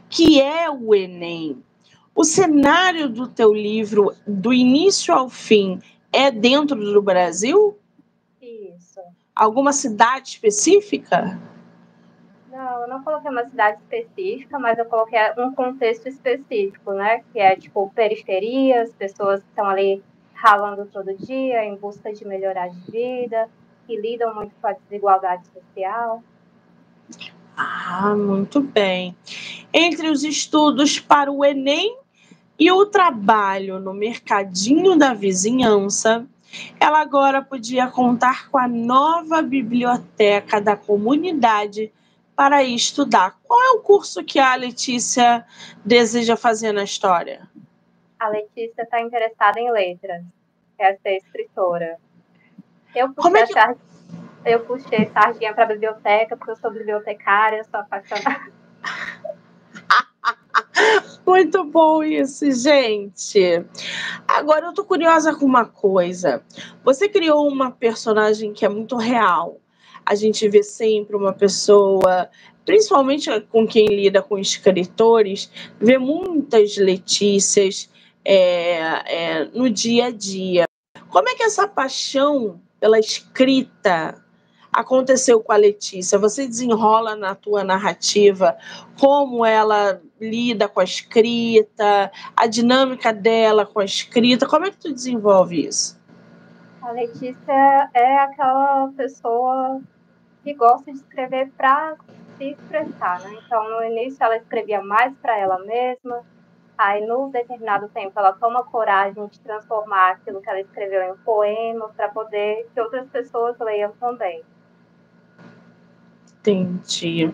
que 0.09 0.41
é 0.41 0.71
o 0.71 0.95
Enem. 0.95 1.61
O 2.15 2.23
cenário 2.23 3.09
do 3.09 3.27
teu 3.27 3.53
livro, 3.53 4.15
do 4.25 4.53
início 4.53 5.13
ao 5.13 5.29
fim, 5.29 5.81
é 6.13 6.31
dentro 6.31 6.77
do 6.77 7.03
Brasil? 7.03 7.77
Isso. 8.41 9.01
Alguma 9.35 9.73
cidade 9.73 10.29
específica? 10.29 11.37
Não, 12.53 12.83
eu 12.83 12.89
não 12.89 13.03
coloquei 13.03 13.33
uma 13.33 13.45
cidade 13.47 13.79
específica, 13.83 14.61
mas 14.61 14.79
eu 14.79 14.85
coloquei 14.85 15.19
um 15.39 15.53
contexto 15.53 16.07
específico, 16.09 16.93
né? 16.93 17.25
Que 17.33 17.41
é 17.41 17.57
tipo 17.57 17.91
periferias, 17.93 18.95
pessoas 18.95 19.43
que 19.43 19.49
estão 19.49 19.67
ali 19.67 20.05
ralando 20.45 20.85
todo 20.93 21.17
dia 21.17 21.65
em 21.65 21.75
busca 21.75 22.13
de 22.13 22.23
melhorar 22.27 22.69
de 22.69 22.91
vida, 22.91 23.49
que 23.87 23.97
lidam 23.99 24.35
muito 24.35 24.55
com 24.61 24.67
a 24.67 24.73
desigualdade 24.73 25.43
social. 25.47 26.23
Ah, 27.57 28.15
muito 28.15 28.61
bem. 28.61 29.17
Entre 29.73 30.11
os 30.11 30.23
estudos 30.23 31.01
para 31.01 31.33
o 31.33 31.43
Enem 31.43 31.97
e 32.59 32.71
o 32.71 32.85
trabalho 32.85 33.81
no 33.81 33.95
mercadinho 33.95 34.99
da 34.99 35.15
vizinhança, 35.15 36.27
ela 36.79 37.01
agora 37.01 37.41
podia 37.41 37.87
contar 37.87 38.51
com 38.51 38.59
a 38.59 38.69
nova 38.69 39.41
biblioteca 39.41 40.61
da 40.61 40.77
comunidade 40.77 41.91
para 42.37 42.63
estudar. 42.63 43.39
Qual 43.45 43.63
é 43.63 43.71
o 43.71 43.81
curso 43.81 44.23
que 44.23 44.39
a 44.39 44.55
Letícia 44.57 45.47
deseja 45.83 46.37
fazer 46.37 46.73
na 46.73 46.85
história? 46.85 47.49
A 48.19 48.29
Letícia 48.29 48.83
está 48.83 49.01
interessada 49.01 49.61
em 49.61 49.71
letras, 49.71 50.23
quer 50.77 50.99
ser 51.01 51.17
escritora. 51.17 51.99
Eu 52.95 53.13
puxei, 53.13 53.41
é 53.41 53.47
que... 53.47 53.53
sard... 53.53 53.79
eu 54.45 54.61
puxei 54.65 55.07
sardinha 55.07 55.55
para 55.55 55.65
a 55.65 55.69
biblioteca, 55.69 56.37
porque 56.37 56.53
eu 56.53 56.57
sou 56.57 56.71
bibliotecária, 56.71 57.65
sou 57.65 57.81
apaixonada. 57.81 58.53
Muito 61.27 61.65
bom 61.65 62.03
isso, 62.05 62.51
gente. 62.53 63.65
Agora 64.29 64.67
eu 64.67 64.75
tô 64.75 64.85
curiosa 64.85 65.35
com 65.35 65.45
uma 65.47 65.65
coisa. 65.65 66.43
Você 66.85 67.09
criou 67.09 67.49
uma 67.49 67.71
personagem 67.71 68.53
que 68.53 68.65
é 68.65 68.69
muito 68.69 68.97
real. 68.97 69.59
A 70.05 70.15
gente 70.15 70.47
vê 70.49 70.63
sempre 70.63 71.17
uma 71.17 71.33
pessoa, 71.33 72.29
principalmente 72.65 73.29
com 73.51 73.67
quem 73.67 73.87
lida 73.87 74.21
com 74.21 74.39
escritores, 74.39 75.51
vê 75.81 75.97
muitas 75.97 76.77
Letícias, 76.77 77.89
é, 78.25 78.79
é, 79.07 79.45
no 79.47 79.69
dia 79.69 80.07
a 80.07 80.11
dia. 80.11 80.67
Como 81.09 81.29
é 81.29 81.35
que 81.35 81.43
essa 81.43 81.69
paixão 81.69 82.61
pela 82.81 82.99
escrita 82.99 84.21
aconteceu 84.73 85.41
com 85.41 85.53
a 85.53 85.57
Letícia? 85.57 86.19
Você 86.19 86.47
desenrola 86.47 87.15
na 87.15 87.35
tua 87.35 87.63
narrativa 87.63 88.57
como 88.99 89.45
ela 89.45 90.01
lida 90.21 90.69
com 90.69 90.81
a 90.81 90.85
escrita, 90.85 92.11
a 92.37 92.47
dinâmica 92.47 93.13
dela 93.13 93.67
com 93.67 93.81
a 93.81 93.85
escrita. 93.85 94.47
Como 94.47 94.67
é 94.67 94.71
que 94.71 94.79
tu 94.79 94.93
desenvolve 94.93 95.67
isso? 95.67 96.01
A 96.83 96.93
Letícia 96.93 97.91
é 97.95 98.19
aquela 98.19 98.89
pessoa 98.97 99.81
que 100.43 100.53
gosta 100.53 100.93
de 100.93 100.99
escrever 100.99 101.51
para 101.57 101.97
se 102.37 102.51
expressar, 102.51 103.21
né? 103.21 103.39
Então, 103.45 103.69
no 103.71 103.83
início 103.85 104.23
ela 104.23 104.37
escrevia 104.37 104.83
mais 104.83 105.17
para 105.17 105.39
ela 105.39 105.59
mesma, 105.61 106.23
Aí, 106.77 107.07
no 107.07 107.31
determinado 107.31 107.89
tempo, 107.89 108.19
ela 108.19 108.33
toma 108.33 108.65
coragem 108.65 109.27
de 109.29 109.39
transformar 109.41 110.13
aquilo 110.13 110.43
que 110.43 110.51
ela 110.51 110.61
escreveu 110.61 111.03
em 111.03 111.13
um 111.13 111.17
poema 111.19 111.89
para 111.97 112.09
poder 112.09 112.69
que 112.75 112.81
outras 112.81 113.09
pessoas 113.09 113.57
leiam 113.61 113.93
também. 114.01 114.43
Entendi. 116.41 117.33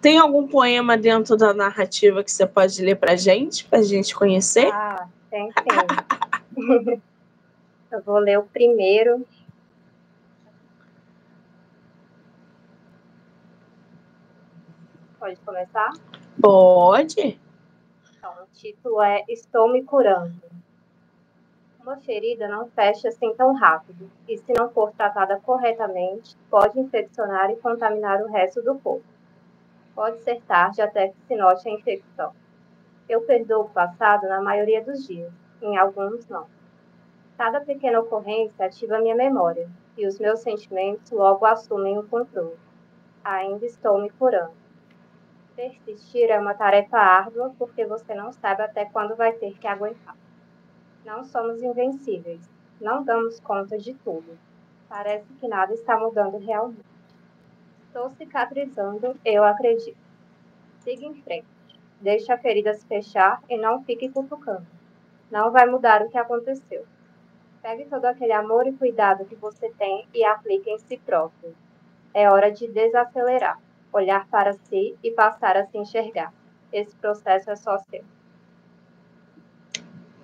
Tem 0.00 0.18
algum 0.18 0.46
poema 0.46 0.96
dentro 0.96 1.36
da 1.36 1.52
narrativa 1.52 2.22
que 2.22 2.30
você 2.30 2.46
pode 2.46 2.80
ler 2.80 2.94
para 2.96 3.16
gente, 3.16 3.64
para 3.64 3.80
a 3.80 3.82
gente 3.82 4.14
conhecer? 4.14 4.72
Ah, 4.72 5.08
tem 5.30 5.50
sim. 5.50 7.02
Eu 7.90 8.02
vou 8.02 8.18
ler 8.18 8.38
o 8.38 8.44
primeiro. 8.44 9.26
Pode 15.18 15.36
começar? 15.40 15.92
Pode. 16.40 17.40
Título 18.56 19.02
é 19.02 19.22
Estou 19.28 19.70
me 19.70 19.84
curando. 19.84 20.40
Uma 21.78 21.98
ferida 21.98 22.48
não 22.48 22.66
fecha 22.70 23.08
assim 23.08 23.34
tão 23.34 23.52
rápido, 23.52 24.10
e 24.26 24.38
se 24.38 24.50
não 24.54 24.70
for 24.70 24.92
tratada 24.92 25.38
corretamente, 25.40 26.34
pode 26.48 26.80
infeccionar 26.80 27.50
e 27.50 27.56
contaminar 27.56 28.22
o 28.22 28.28
resto 28.28 28.62
do 28.62 28.78
corpo. 28.78 29.04
Pode 29.94 30.20
ser 30.20 30.40
tarde 30.44 30.80
até 30.80 31.08
que 31.08 31.20
se 31.28 31.36
note 31.36 31.68
a 31.68 31.72
infecção. 31.72 32.32
Eu 33.06 33.20
perdoo 33.26 33.64
o 33.64 33.68
passado 33.68 34.26
na 34.26 34.40
maioria 34.40 34.82
dos 34.82 35.06
dias, 35.06 35.30
em 35.60 35.76
alguns 35.76 36.26
não. 36.26 36.46
Cada 37.36 37.60
pequena 37.60 38.00
ocorrência 38.00 38.64
ativa 38.64 38.98
minha 39.00 39.14
memória, 39.14 39.68
e 39.98 40.06
os 40.06 40.18
meus 40.18 40.40
sentimentos 40.40 41.10
logo 41.10 41.44
assumem 41.44 41.98
o 41.98 42.08
controle. 42.08 42.56
Ainda 43.22 43.66
estou 43.66 44.00
me 44.00 44.08
curando. 44.08 44.65
Persistir 45.56 46.28
é 46.28 46.38
uma 46.38 46.52
tarefa 46.52 46.98
árdua 46.98 47.54
porque 47.58 47.86
você 47.86 48.14
não 48.14 48.30
sabe 48.30 48.60
até 48.60 48.84
quando 48.84 49.16
vai 49.16 49.32
ter 49.32 49.56
que 49.58 49.66
aguentar. 49.66 50.14
Não 51.02 51.24
somos 51.24 51.62
invencíveis. 51.62 52.46
Não 52.78 53.02
damos 53.02 53.40
conta 53.40 53.78
de 53.78 53.94
tudo. 53.94 54.38
Parece 54.86 55.32
que 55.40 55.48
nada 55.48 55.72
está 55.72 55.98
mudando 55.98 56.36
realmente. 56.36 56.84
Estou 57.86 58.10
cicatrizando, 58.10 59.18
eu 59.24 59.42
acredito. 59.44 59.96
Siga 60.80 61.06
em 61.06 61.14
frente. 61.22 61.48
Deixe 62.02 62.30
a 62.30 62.36
ferida 62.36 62.74
se 62.74 62.84
fechar 62.84 63.42
e 63.48 63.56
não 63.56 63.82
fique 63.82 64.10
cutucando. 64.10 64.66
Não 65.30 65.50
vai 65.50 65.64
mudar 65.64 66.02
o 66.02 66.10
que 66.10 66.18
aconteceu. 66.18 66.84
Pegue 67.62 67.86
todo 67.86 68.04
aquele 68.04 68.32
amor 68.32 68.66
e 68.66 68.74
cuidado 68.74 69.24
que 69.24 69.34
você 69.34 69.70
tem 69.70 70.06
e 70.12 70.22
aplique 70.22 70.68
em 70.68 70.78
si 70.78 70.98
próprio. 70.98 71.56
É 72.12 72.30
hora 72.30 72.52
de 72.52 72.68
desacelerar, 72.68 73.58
olhar 73.96 74.26
para 74.28 74.52
si 74.52 74.96
e 75.02 75.10
passar 75.10 75.56
a 75.56 75.66
se 75.66 75.78
enxergar. 75.78 76.32
Esse 76.72 76.94
processo 76.96 77.50
é 77.50 77.56
só 77.56 77.78
seu. 77.78 78.04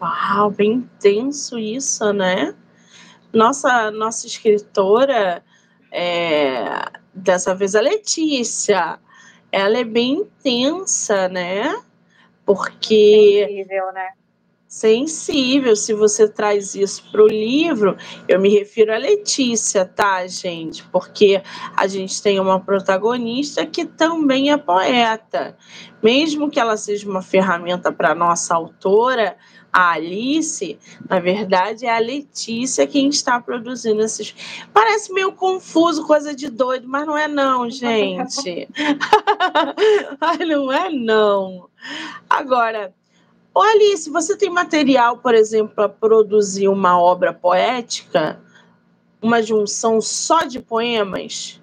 Uau, 0.01 0.51
bem 0.51 0.73
intenso 0.73 1.59
isso, 1.59 2.13
né? 2.13 2.55
Nossa, 3.33 3.91
nossa 3.91 4.27
escritora 4.27 5.43
é, 5.91 6.65
dessa 7.15 7.55
vez 7.55 7.75
a 7.75 7.81
Letícia. 7.81 8.99
Ela 9.51 9.79
é 9.79 9.85
bem 9.85 10.15
intensa, 10.15 11.29
né? 11.29 11.83
Porque. 12.45 13.47
Sensível, 13.49 13.93
né? 13.93 14.13
Sensível, 14.73 15.77
se 15.77 15.93
você 15.93 16.27
traz 16.27 16.75
isso 16.75 17.05
para 17.13 17.23
o 17.23 17.29
livro, 17.29 17.95
eu 18.27 18.41
me 18.41 18.49
refiro 18.49 18.91
a 18.91 18.97
Letícia, 18.97 19.85
tá, 19.85 20.27
gente? 20.27 20.83
Porque 20.85 21.43
a 21.77 21.87
gente 21.87 22.23
tem 22.23 22.41
uma 22.41 22.59
protagonista 22.59 23.67
que 23.67 23.85
também 23.85 24.51
é 24.51 24.57
poeta. 24.57 25.59
Mesmo 26.03 26.49
que 26.49 26.59
ela 26.59 26.79
seja 26.79 27.07
uma 27.07 27.21
ferramenta 27.21 27.93
para 27.93 28.15
nossa 28.15 28.55
autora, 28.55 29.37
a 29.71 29.93
Alice, 29.93 30.79
na 31.07 31.21
verdade, 31.21 31.85
é 31.85 31.95
a 31.95 31.99
Letícia 31.99 32.87
quem 32.87 33.11
está 33.11 33.39
produzindo 33.39 34.01
esses. 34.01 34.35
Parece 34.73 35.13
meio 35.13 35.33
confuso, 35.33 36.07
coisa 36.07 36.35
de 36.35 36.49
doido, 36.49 36.89
mas 36.89 37.07
não 37.07 37.19
é 37.19 37.29
não, 37.29 37.69
gente. 37.71 38.67
não 40.49 40.73
é 40.73 40.89
não. 40.89 41.69
Agora, 42.29 42.95
ô 43.55 43.61
Alice, 43.61 44.11
você 44.11 44.37
tem 44.37 44.51
material, 44.51 45.19
por 45.19 45.35
exemplo, 45.35 45.75
para 45.75 45.89
produzir 45.89 46.69
uma 46.69 47.01
obra 47.01 47.33
poética? 47.33 48.41
Uma 49.21 49.43
junção 49.43 50.01
só 50.01 50.45
de 50.45 50.61
poemas? 50.61 51.61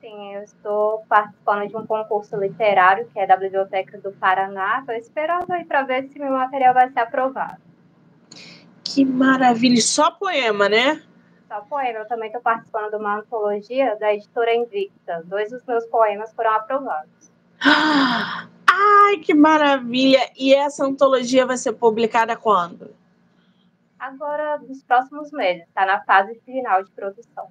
Sim, 0.00 0.34
eu 0.34 0.42
estou 0.42 1.04
participando 1.08 1.68
de 1.68 1.76
um 1.76 1.86
concurso 1.86 2.36
literário 2.36 3.06
que 3.12 3.18
é 3.18 3.26
da 3.26 3.36
Biblioteca 3.36 3.98
do 3.98 4.12
Paraná. 4.12 4.78
Estou 4.80 4.94
esperando 4.94 5.50
aí 5.50 5.64
para 5.64 5.82
ver 5.82 6.08
se 6.08 6.18
meu 6.18 6.32
material 6.32 6.72
vai 6.72 6.90
ser 6.90 7.00
aprovado. 7.00 7.60
Que 8.82 9.04
maravilha! 9.04 9.80
Só 9.82 10.10
poema, 10.10 10.68
né? 10.68 11.02
Só 11.48 11.60
poema. 11.60 11.98
Eu 11.98 12.08
também 12.08 12.28
estou 12.28 12.40
participando 12.40 12.90
de 12.90 12.96
uma 12.96 13.18
antologia 13.18 13.96
da 13.96 14.14
editora 14.14 14.54
Invicta. 14.54 15.22
Dois 15.26 15.50
dos 15.50 15.62
meus 15.66 15.84
poemas 15.86 16.32
foram 16.32 16.52
aprovados. 16.52 17.30
Ai, 18.78 19.18
que 19.18 19.32
maravilha! 19.32 20.30
E 20.36 20.54
essa 20.54 20.84
antologia 20.84 21.46
vai 21.46 21.56
ser 21.56 21.72
publicada 21.72 22.36
quando? 22.36 22.94
Agora, 23.98 24.58
nos 24.58 24.82
próximos 24.82 25.32
meses. 25.32 25.62
Está 25.66 25.86
na 25.86 26.02
fase 26.04 26.38
final 26.44 26.84
de 26.84 26.90
produção. 26.90 27.48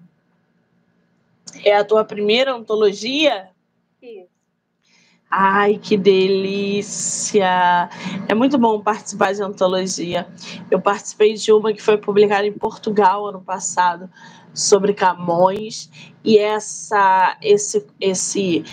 É 1.64 1.76
a 1.76 1.84
tua 1.84 2.06
primeira 2.06 2.54
antologia? 2.54 3.50
Isso. 4.02 4.30
Ai, 5.32 5.80
que 5.80 5.98
delícia! 5.98 7.90
É 8.30 8.34
muito 8.36 8.60
bom 8.60 8.80
participar 8.82 9.34
de 9.34 9.42
antologia. 9.42 10.28
Eu 10.70 10.80
participei 10.80 11.34
de 11.34 11.52
uma 11.52 11.74
que 11.74 11.82
foi 11.82 11.98
publicada 11.98 12.46
em 12.46 12.54
Portugal 12.54 13.26
ano 13.26 13.42
passado 13.42 14.10
sobre 14.54 14.94
Camões 14.94 15.90
e 16.24 16.38
essa 16.38 17.36
esse 17.42 17.86
esse 18.00 18.64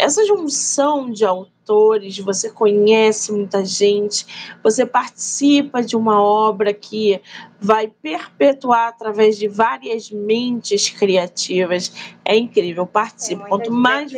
essa 0.00 0.24
junção 0.26 1.10
de 1.10 1.24
autores 1.24 2.18
você 2.18 2.50
conhece 2.50 3.30
muita 3.30 3.64
gente, 3.64 4.26
você 4.62 4.86
participa 4.86 5.82
de 5.82 5.94
uma 5.94 6.20
obra 6.20 6.72
que 6.72 7.20
vai 7.60 7.86
perpetuar 7.86 8.88
através 8.88 9.38
de 9.38 9.46
várias 9.46 10.10
mentes 10.10 10.88
criativas. 10.88 11.92
É 12.24 12.36
incrível, 12.36 12.86
participe. 12.86 13.46
Quanto 13.46 13.70
mais. 13.70 14.12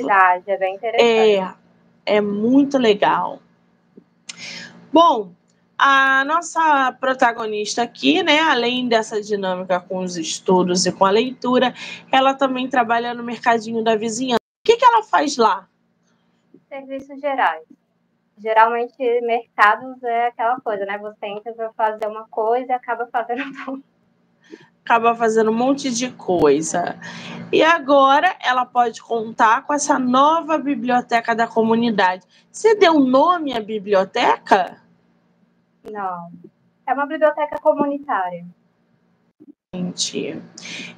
É 0.47 0.57
bem 0.57 0.77
interessante. 0.77 1.59
É, 2.07 2.17
é 2.17 2.21
muito 2.21 2.79
legal. 2.79 3.41
Bom, 4.93 5.33
a 5.77 6.25
nossa 6.25 6.97
protagonista 7.01 7.83
aqui, 7.83 8.23
né, 8.23 8.39
além 8.39 8.87
dessa 8.87 9.21
dinâmica 9.21 9.81
com 9.81 9.99
os 9.99 10.17
estudos 10.17 10.87
e 10.87 10.93
com 10.93 11.05
a 11.05 11.11
leitura, 11.11 11.75
ela 12.11 12.35
também 12.35 12.69
trabalha 12.69 13.13
no 13.13 13.25
mercadinho 13.25 13.83
da 13.83 13.97
vizinhança. 13.97 14.39
O 14.65 14.65
que, 14.65 14.77
que 14.77 14.85
ela 14.85 15.03
faz 15.03 15.37
lá? 15.37 15.69
Serviços 16.73 17.21
gerais. 17.21 17.63
Geralmente, 18.39 18.97
mercados 19.21 20.03
é 20.03 20.29
aquela 20.29 20.59
coisa, 20.61 20.87
né? 20.87 20.97
Você 20.99 21.27
entra 21.27 21.53
para 21.53 21.73
fazer 21.75 22.07
uma 22.07 22.27
coisa 22.29 22.73
e 22.73 22.73
acaba 22.73 23.07
fazendo 23.13 23.45
tudo. 23.65 23.85
Acaba 24.83 25.15
fazendo 25.15 25.51
um 25.51 25.55
monte 25.55 25.91
de 25.91 26.11
coisa. 26.11 26.99
E 27.53 27.63
agora 27.63 28.35
ela 28.43 28.65
pode 28.65 29.01
contar 29.03 29.65
com 29.65 29.75
essa 29.75 29.99
nova 29.99 30.59
biblioteca 30.59 31.37
da 31.37 31.47
comunidade. 31.47 32.27
Você 32.51 32.75
deu 32.75 32.99
nome 32.99 33.57
à 33.57 33.61
biblioteca? 33.61 34.83
Não. 35.89 36.33
É 36.87 36.95
uma 36.95 37.07
biblioteca 37.07 37.61
comunitária. 37.61 38.45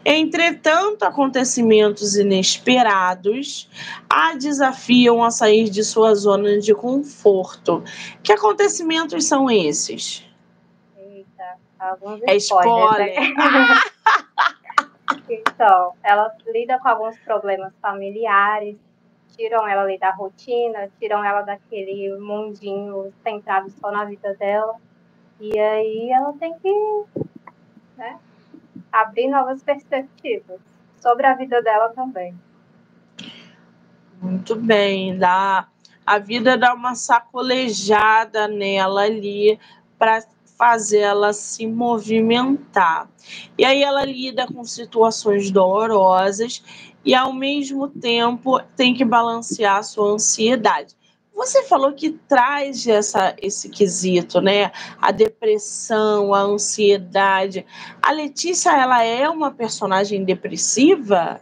Entretanto, 0.05 1.05
acontecimentos 1.05 2.17
inesperados 2.17 3.71
a 4.11 4.35
desafiam 4.35 5.23
a 5.23 5.31
sair 5.31 5.69
de 5.71 5.85
sua 5.85 6.15
zona 6.15 6.59
de 6.59 6.75
conforto. 6.75 7.85
Que 8.23 8.33
acontecimentos 8.33 9.27
são 9.27 9.49
esses? 9.51 10.29
Eita, 10.97 11.57
alguns 11.79 12.21
é 12.23 12.35
spoiler. 12.37 13.15
Né? 13.15 13.35
então, 15.31 15.93
ela 16.03 16.35
lida 16.53 16.79
com 16.81 16.89
alguns 16.89 17.17
problemas 17.19 17.73
familiares, 17.81 18.77
tiram 19.37 19.69
ela 19.69 19.83
ali 19.83 19.99
da 19.99 20.11
rotina, 20.11 20.91
tiram 20.99 21.25
ela 21.25 21.43
daquele 21.43 22.17
mundinho 22.19 23.13
centrado 23.23 23.71
só 23.81 23.93
na 23.93 24.05
vida 24.05 24.35
dela. 24.35 24.75
E 25.41 25.59
aí 25.59 26.11
ela 26.11 26.33
tem 26.35 26.55
que 26.59 27.05
né, 27.97 28.19
abrir 28.95 29.29
novas 29.29 29.63
perspectivas 29.63 30.61
sobre 31.01 31.27
a 31.27 31.35
vida 31.35 31.61
dela 31.61 31.89
também. 31.91 32.35
Muito 34.23 34.55
bem, 34.55 35.19
dá 35.19 35.69
a 36.07 36.19
vida 36.19 36.57
dá 36.57 36.75
uma 36.75 36.95
sacolejada 36.95 38.47
nela 38.47 39.03
ali 39.03 39.59
para 39.99 40.23
fazer 40.57 41.01
ela 41.01 41.33
se 41.33 41.67
movimentar. 41.67 43.09
E 43.59 43.65
aí 43.65 43.83
ela 43.83 44.05
lida 44.05 44.47
com 44.47 44.63
situações 44.65 45.51
dolorosas 45.51 46.63
e 47.05 47.15
ao 47.15 47.33
mesmo 47.33 47.89
tempo 47.89 48.61
tem 48.77 48.95
que 48.95 49.05
balancear 49.05 49.79
a 49.79 49.83
sua 49.83 50.13
ansiedade. 50.13 50.95
Você 51.35 51.65
falou 51.65 51.93
que 51.93 52.13
traz 52.13 52.87
essa, 52.87 53.35
esse 53.43 53.69
quesito, 53.69 54.41
né? 54.41 54.71
A 55.01 55.11
depressão, 55.11 56.33
a 56.33 56.41
ansiedade. 56.41 57.67
A 58.01 58.13
Letícia, 58.13 58.71
ela 58.71 59.03
é 59.03 59.29
uma 59.29 59.51
personagem 59.51 60.25
depressiva? 60.25 61.41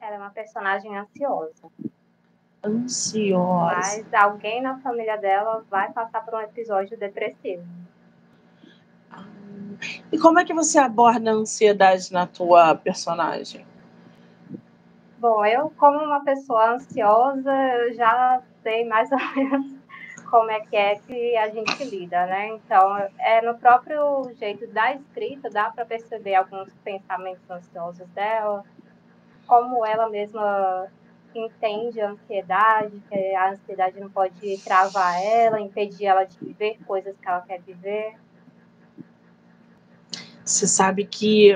Ela 0.00 0.14
é 0.14 0.18
uma 0.18 0.30
personagem 0.30 0.96
ansiosa. 0.96 1.66
Ansiosa. 2.64 3.74
Mas 3.74 4.14
alguém 4.14 4.62
na 4.62 4.78
família 4.78 5.16
dela 5.16 5.64
vai 5.68 5.92
passar 5.92 6.24
por 6.24 6.34
um 6.34 6.40
episódio 6.40 6.96
depressivo. 6.96 7.64
Ah, 9.10 9.24
e 10.12 10.18
como 10.18 10.38
é 10.38 10.44
que 10.44 10.54
você 10.54 10.78
aborda 10.78 11.32
a 11.32 11.34
ansiedade 11.34 12.12
na 12.12 12.28
tua 12.28 12.76
personagem? 12.76 13.66
Bom, 15.18 15.44
eu, 15.44 15.72
como 15.76 15.98
uma 15.98 16.22
pessoa 16.22 16.74
ansiosa, 16.74 17.52
eu 17.52 17.94
já 17.94 18.40
sei 18.66 18.84
mais 18.84 19.08
ou 19.12 19.18
menos 19.36 19.76
como 20.28 20.50
é 20.50 20.58
que 20.58 20.74
é 20.74 20.96
que 20.96 21.36
a 21.36 21.48
gente 21.50 21.84
lida, 21.84 22.26
né? 22.26 22.48
Então, 22.48 22.96
é 23.20 23.40
no 23.42 23.56
próprio 23.56 24.28
jeito 24.40 24.66
da 24.72 24.92
escrita, 24.92 25.48
dá 25.48 25.70
para 25.70 25.86
perceber 25.86 26.34
alguns 26.34 26.72
pensamentos 26.84 27.48
ansiosos 27.48 28.08
dela, 28.08 28.64
como 29.46 29.86
ela 29.86 30.08
mesma 30.08 30.88
entende 31.32 32.00
a 32.00 32.10
ansiedade, 32.10 33.00
que 33.08 33.34
a 33.36 33.50
ansiedade 33.50 34.00
não 34.00 34.10
pode 34.10 34.58
travar 34.64 35.22
ela, 35.22 35.60
impedir 35.60 36.06
ela 36.06 36.24
de 36.24 36.36
viver 36.38 36.76
coisas 36.84 37.14
que 37.16 37.28
ela 37.28 37.42
quer 37.42 37.60
viver. 37.60 38.16
Você 40.44 40.66
sabe 40.66 41.04
que 41.04 41.52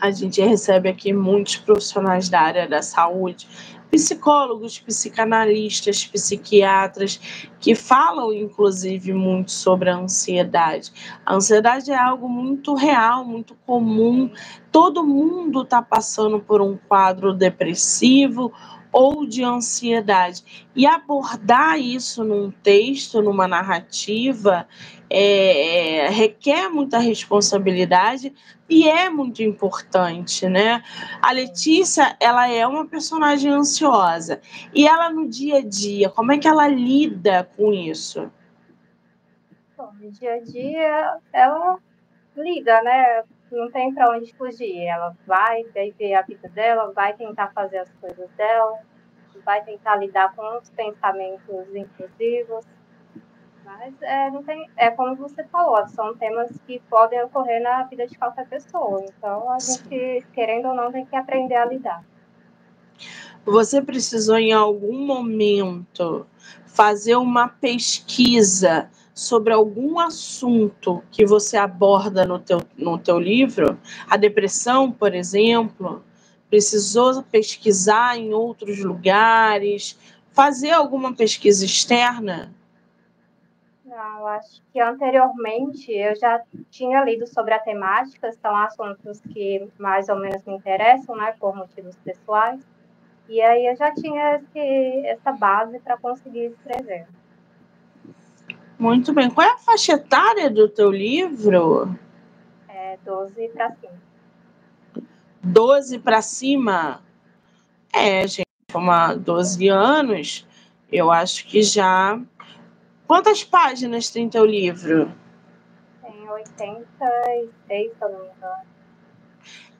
a 0.00 0.10
gente 0.12 0.40
recebe 0.40 0.88
aqui 0.88 1.12
muitos 1.12 1.56
profissionais 1.56 2.28
da 2.28 2.40
área 2.40 2.68
da 2.68 2.82
saúde, 2.82 3.48
psicólogos, 3.92 4.78
psicanalistas, 4.78 6.06
psiquiatras, 6.06 7.20
que 7.60 7.74
falam, 7.74 8.32
inclusive, 8.32 9.12
muito 9.12 9.52
sobre 9.52 9.90
a 9.90 9.96
ansiedade. 9.96 10.90
A 11.26 11.34
ansiedade 11.34 11.90
é 11.90 11.96
algo 11.96 12.26
muito 12.26 12.74
real, 12.74 13.22
muito 13.22 13.54
comum. 13.66 14.30
Todo 14.70 15.04
mundo 15.04 15.60
está 15.60 15.82
passando 15.82 16.40
por 16.40 16.62
um 16.62 16.78
quadro 16.88 17.34
depressivo 17.34 18.50
ou 18.92 19.26
de 19.26 19.42
ansiedade. 19.42 20.68
E 20.76 20.86
abordar 20.86 21.80
isso 21.80 22.22
num 22.22 22.50
texto, 22.50 23.22
numa 23.22 23.48
narrativa, 23.48 24.68
é, 25.08 26.04
é, 26.04 26.08
requer 26.08 26.68
muita 26.68 26.98
responsabilidade 26.98 28.32
e 28.68 28.88
é 28.88 29.10
muito 29.10 29.42
importante, 29.42 30.48
né? 30.48 30.82
A 31.20 31.32
Letícia, 31.32 32.16
ela 32.20 32.50
é 32.50 32.66
uma 32.66 32.86
personagem 32.86 33.50
ansiosa 33.50 34.40
e 34.74 34.86
ela 34.86 35.10
no 35.10 35.28
dia 35.28 35.58
a 35.58 35.62
dia, 35.62 36.08
como 36.08 36.32
é 36.32 36.38
que 36.38 36.48
ela 36.48 36.66
lida 36.68 37.48
com 37.56 37.72
isso? 37.72 38.30
Bom, 39.76 39.92
no 40.00 40.10
dia 40.10 40.34
a 40.34 40.40
dia, 40.40 41.18
ela 41.32 41.78
lida, 42.36 42.82
né? 42.82 43.22
Não 43.52 43.70
tem 43.70 43.94
para 43.94 44.10
onde 44.10 44.34
fugir. 44.34 44.84
Ela 44.84 45.14
vai 45.26 45.62
viver 45.64 46.14
a 46.14 46.22
vida 46.22 46.48
dela, 46.48 46.92
vai 46.92 47.14
tentar 47.14 47.52
fazer 47.52 47.78
as 47.78 47.90
coisas 48.00 48.28
dela, 48.30 48.78
vai 49.44 49.62
tentar 49.64 49.96
lidar 49.96 50.34
com 50.34 50.58
os 50.58 50.70
pensamentos 50.70 51.74
intrusivos 51.74 52.64
mas 53.64 53.94
é, 54.02 54.30
não 54.30 54.42
tem, 54.42 54.68
é 54.76 54.90
como 54.90 55.16
você 55.16 55.44
falou, 55.44 55.86
são 55.88 56.14
temas 56.16 56.50
que 56.66 56.80
podem 56.90 57.22
ocorrer 57.22 57.62
na 57.62 57.84
vida 57.84 58.06
de 58.06 58.18
qualquer 58.18 58.48
pessoa. 58.48 59.04
Então 59.06 59.50
a 59.50 59.58
gente, 59.58 60.26
querendo 60.32 60.68
ou 60.68 60.74
não, 60.74 60.92
tem 60.92 61.06
que 61.06 61.16
aprender 61.16 61.54
a 61.54 61.64
lidar. 61.64 62.04
Você 63.44 63.80
precisou 63.80 64.36
em 64.36 64.52
algum 64.52 65.04
momento 65.06 66.26
fazer 66.66 67.16
uma 67.16 67.48
pesquisa 67.48 68.90
sobre 69.14 69.52
algum 69.52 69.98
assunto 69.98 71.02
que 71.10 71.24
você 71.26 71.56
aborda 71.56 72.24
no 72.24 72.38
teu, 72.38 72.62
no 72.76 72.98
teu 72.98 73.18
livro? 73.18 73.78
A 74.08 74.16
depressão, 74.16 74.90
por 74.90 75.14
exemplo? 75.14 76.02
Precisou 76.48 77.22
pesquisar 77.22 78.16
em 78.18 78.32
outros 78.32 78.78
lugares? 78.80 79.98
Fazer 80.32 80.70
alguma 80.70 81.14
pesquisa 81.14 81.64
externa? 81.64 82.52
Não, 83.84 84.26
acho 84.26 84.62
que 84.72 84.80
anteriormente 84.80 85.92
eu 85.92 86.16
já 86.16 86.42
tinha 86.70 87.04
lido 87.04 87.26
sobre 87.26 87.52
a 87.52 87.58
temática, 87.58 88.32
são 88.32 88.56
assuntos 88.56 89.20
que 89.20 89.68
mais 89.78 90.08
ou 90.08 90.16
menos 90.16 90.42
me 90.44 90.54
interessam, 90.54 91.14
né, 91.14 91.34
por 91.38 91.54
motivos 91.54 91.94
pessoais. 91.96 92.60
E 93.28 93.40
aí 93.40 93.66
eu 93.66 93.76
já 93.76 93.92
tinha 93.94 94.36
esse, 94.36 95.06
essa 95.06 95.32
base 95.32 95.78
para 95.80 95.98
conseguir 95.98 96.46
escrever. 96.46 97.06
Muito 98.82 99.12
bem. 99.12 99.30
Qual 99.30 99.46
é 99.46 99.52
a 99.52 99.58
faixa 99.58 99.92
etária 99.92 100.50
do 100.50 100.68
teu 100.68 100.90
livro? 100.90 101.96
É 102.68 102.98
12 103.04 103.48
para 103.48 103.70
cima. 103.70 104.02
12 105.42 105.98
para 106.00 106.22
cima? 106.22 107.02
É, 107.92 108.26
gente, 108.26 108.46
como 108.72 108.90
12 109.16 109.68
anos, 109.68 110.46
eu 110.90 111.12
acho 111.12 111.46
que 111.46 111.62
já 111.62 112.20
Quantas 113.06 113.44
páginas 113.44 114.08
tem 114.08 114.28
teu 114.28 114.46
livro? 114.46 115.12
Tem 116.00 116.30
86, 116.30 117.50
se 117.68 117.94
eu 118.00 118.08
não 118.08 118.20
me 118.20 118.30
engano. 118.30 118.62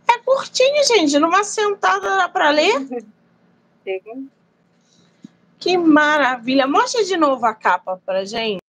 É 0.06 0.18
curtinho, 0.18 0.84
gente. 0.84 1.18
Numa 1.18 1.42
sentada 1.42 2.16
dá 2.18 2.28
para 2.28 2.50
ler? 2.50 2.86
Sim. 3.82 4.30
Que 5.58 5.78
maravilha. 5.78 6.66
Mostra 6.66 7.02
de 7.04 7.16
novo 7.16 7.46
a 7.46 7.54
capa 7.54 8.00
pra 8.04 8.24
gente. 8.24 8.61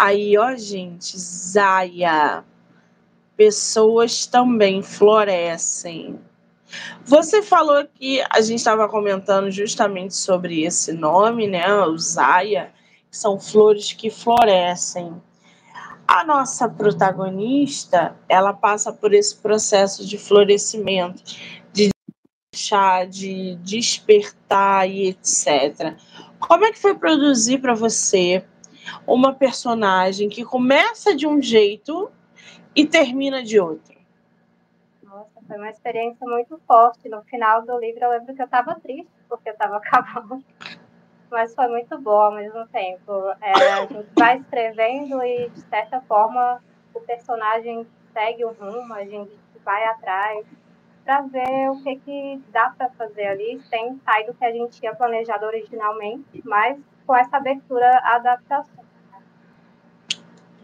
Aí, 0.00 0.38
ó, 0.38 0.54
gente, 0.54 1.18
Zaya. 1.18 2.44
Pessoas 3.36 4.26
também 4.26 4.80
florescem. 4.80 6.20
Você 7.04 7.42
falou 7.42 7.84
que 7.84 8.22
a 8.30 8.40
gente 8.40 8.60
estava 8.60 8.88
comentando 8.88 9.50
justamente 9.50 10.14
sobre 10.14 10.62
esse 10.62 10.92
nome, 10.92 11.48
né? 11.48 11.68
O 11.82 11.98
Zaya, 11.98 12.72
que 13.10 13.16
são 13.16 13.40
flores 13.40 13.92
que 13.92 14.08
florescem. 14.08 15.20
A 16.06 16.24
nossa 16.24 16.68
protagonista, 16.68 18.14
ela 18.28 18.52
passa 18.52 18.92
por 18.92 19.12
esse 19.12 19.34
processo 19.38 20.06
de 20.06 20.16
florescimento, 20.16 21.24
de 21.72 21.90
deixar, 22.52 23.04
de 23.08 23.56
despertar 23.64 24.88
e 24.88 25.08
etc. 25.08 25.96
Como 26.38 26.64
é 26.64 26.70
que 26.70 26.78
foi 26.78 26.94
produzir 26.94 27.58
para 27.58 27.74
você 27.74 28.44
uma 29.06 29.34
personagem 29.34 30.28
que 30.28 30.44
começa 30.44 31.14
de 31.14 31.26
um 31.26 31.40
jeito 31.40 32.10
e 32.74 32.86
termina 32.86 33.42
de 33.42 33.58
outro? 33.58 33.98
Foi 35.46 35.56
uma 35.56 35.70
experiência 35.70 36.26
muito 36.26 36.60
forte. 36.66 37.08
No 37.08 37.22
final 37.22 37.62
do 37.62 37.78
livro, 37.78 38.04
eu 38.04 38.10
lembro 38.10 38.34
que 38.34 38.42
eu 38.42 38.44
estava 38.44 38.74
triste, 38.74 39.10
porque 39.28 39.48
eu 39.48 39.54
estava 39.54 39.78
acabando. 39.78 40.44
Mas 41.30 41.54
foi 41.54 41.68
muito 41.68 41.98
bom 41.98 42.20
ao 42.20 42.32
mesmo 42.32 42.66
tempo. 42.68 43.12
É, 43.40 43.52
a 43.72 43.86
gente 43.86 44.08
vai 44.14 44.38
escrevendo 44.38 45.22
e, 45.22 45.48
de 45.48 45.60
certa 45.62 46.00
forma, 46.02 46.62
o 46.94 47.00
personagem 47.00 47.86
segue 48.12 48.44
o 48.44 48.52
rumo, 48.52 48.92
a 48.92 49.04
gente 49.04 49.32
vai 49.64 49.84
atrás 49.84 50.46
para 51.04 51.22
ver 51.22 51.70
o 51.70 51.82
que, 51.82 51.96
que 51.96 52.42
dá 52.50 52.74
para 52.76 52.90
fazer 52.90 53.28
ali, 53.28 53.60
sem 53.70 53.98
sair 54.04 54.26
do 54.26 54.34
que 54.34 54.44
a 54.44 54.52
gente 54.52 54.78
tinha 54.78 54.94
planejado 54.94 55.46
originalmente, 55.46 56.42
mas 56.44 56.78
com 57.08 57.16
essa 57.16 57.38
abertura 57.38 57.88
à 58.04 58.16
adaptação. 58.16 58.84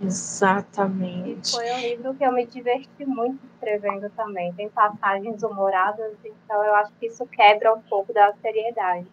Exatamente. 0.03 1.49
E 1.49 1.53
foi 1.53 1.73
um 1.73 1.81
livro 1.81 2.15
que 2.15 2.23
eu 2.23 2.33
me 2.33 2.45
diverti 2.45 3.07
muito 3.07 3.41
escrevendo 3.47 4.11
também. 4.11 4.53
Tem 4.53 4.69
passagens 4.69 5.43
humoradas, 5.43 6.13
então 6.23 6.63
eu 6.63 6.75
acho 6.75 6.93
que 7.01 7.07
isso 7.07 7.25
quebra 7.29 7.73
um 7.73 7.81
pouco 7.81 8.13
da 8.13 8.35
seriedade. 8.43 9.07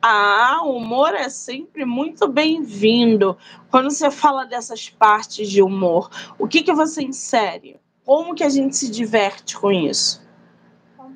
Ah, 0.00 0.62
o 0.64 0.78
humor 0.78 1.14
é 1.14 1.28
sempre 1.28 1.84
muito 1.84 2.26
bem-vindo. 2.26 3.36
Quando 3.70 3.90
você 3.90 4.10
fala 4.10 4.46
dessas 4.46 4.88
partes 4.88 5.50
de 5.50 5.60
humor, 5.60 6.08
o 6.38 6.48
que, 6.48 6.62
que 6.62 6.72
você 6.72 7.02
insere? 7.02 7.78
Como 8.02 8.34
que 8.34 8.44
a 8.44 8.48
gente 8.48 8.76
se 8.76 8.90
diverte 8.90 9.58
com 9.58 9.70
isso? 9.70 10.23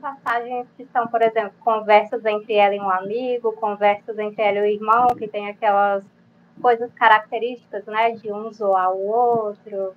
Passagens 0.00 0.66
que 0.76 0.86
são, 0.92 1.06
por 1.08 1.22
exemplo, 1.22 1.52
conversas 1.60 2.24
entre 2.24 2.54
ela 2.54 2.74
e 2.74 2.80
um 2.80 2.90
amigo, 2.90 3.52
conversas 3.52 4.18
entre 4.18 4.42
ela 4.42 4.58
e 4.58 4.60
o 4.60 4.66
irmão, 4.66 5.08
que 5.16 5.26
tem 5.26 5.48
aquelas 5.48 6.04
coisas 6.60 6.92
características, 6.94 7.84
né, 7.86 8.12
de 8.12 8.32
um 8.32 8.52
zoar 8.52 8.92
o 8.92 9.06
outro, 9.06 9.94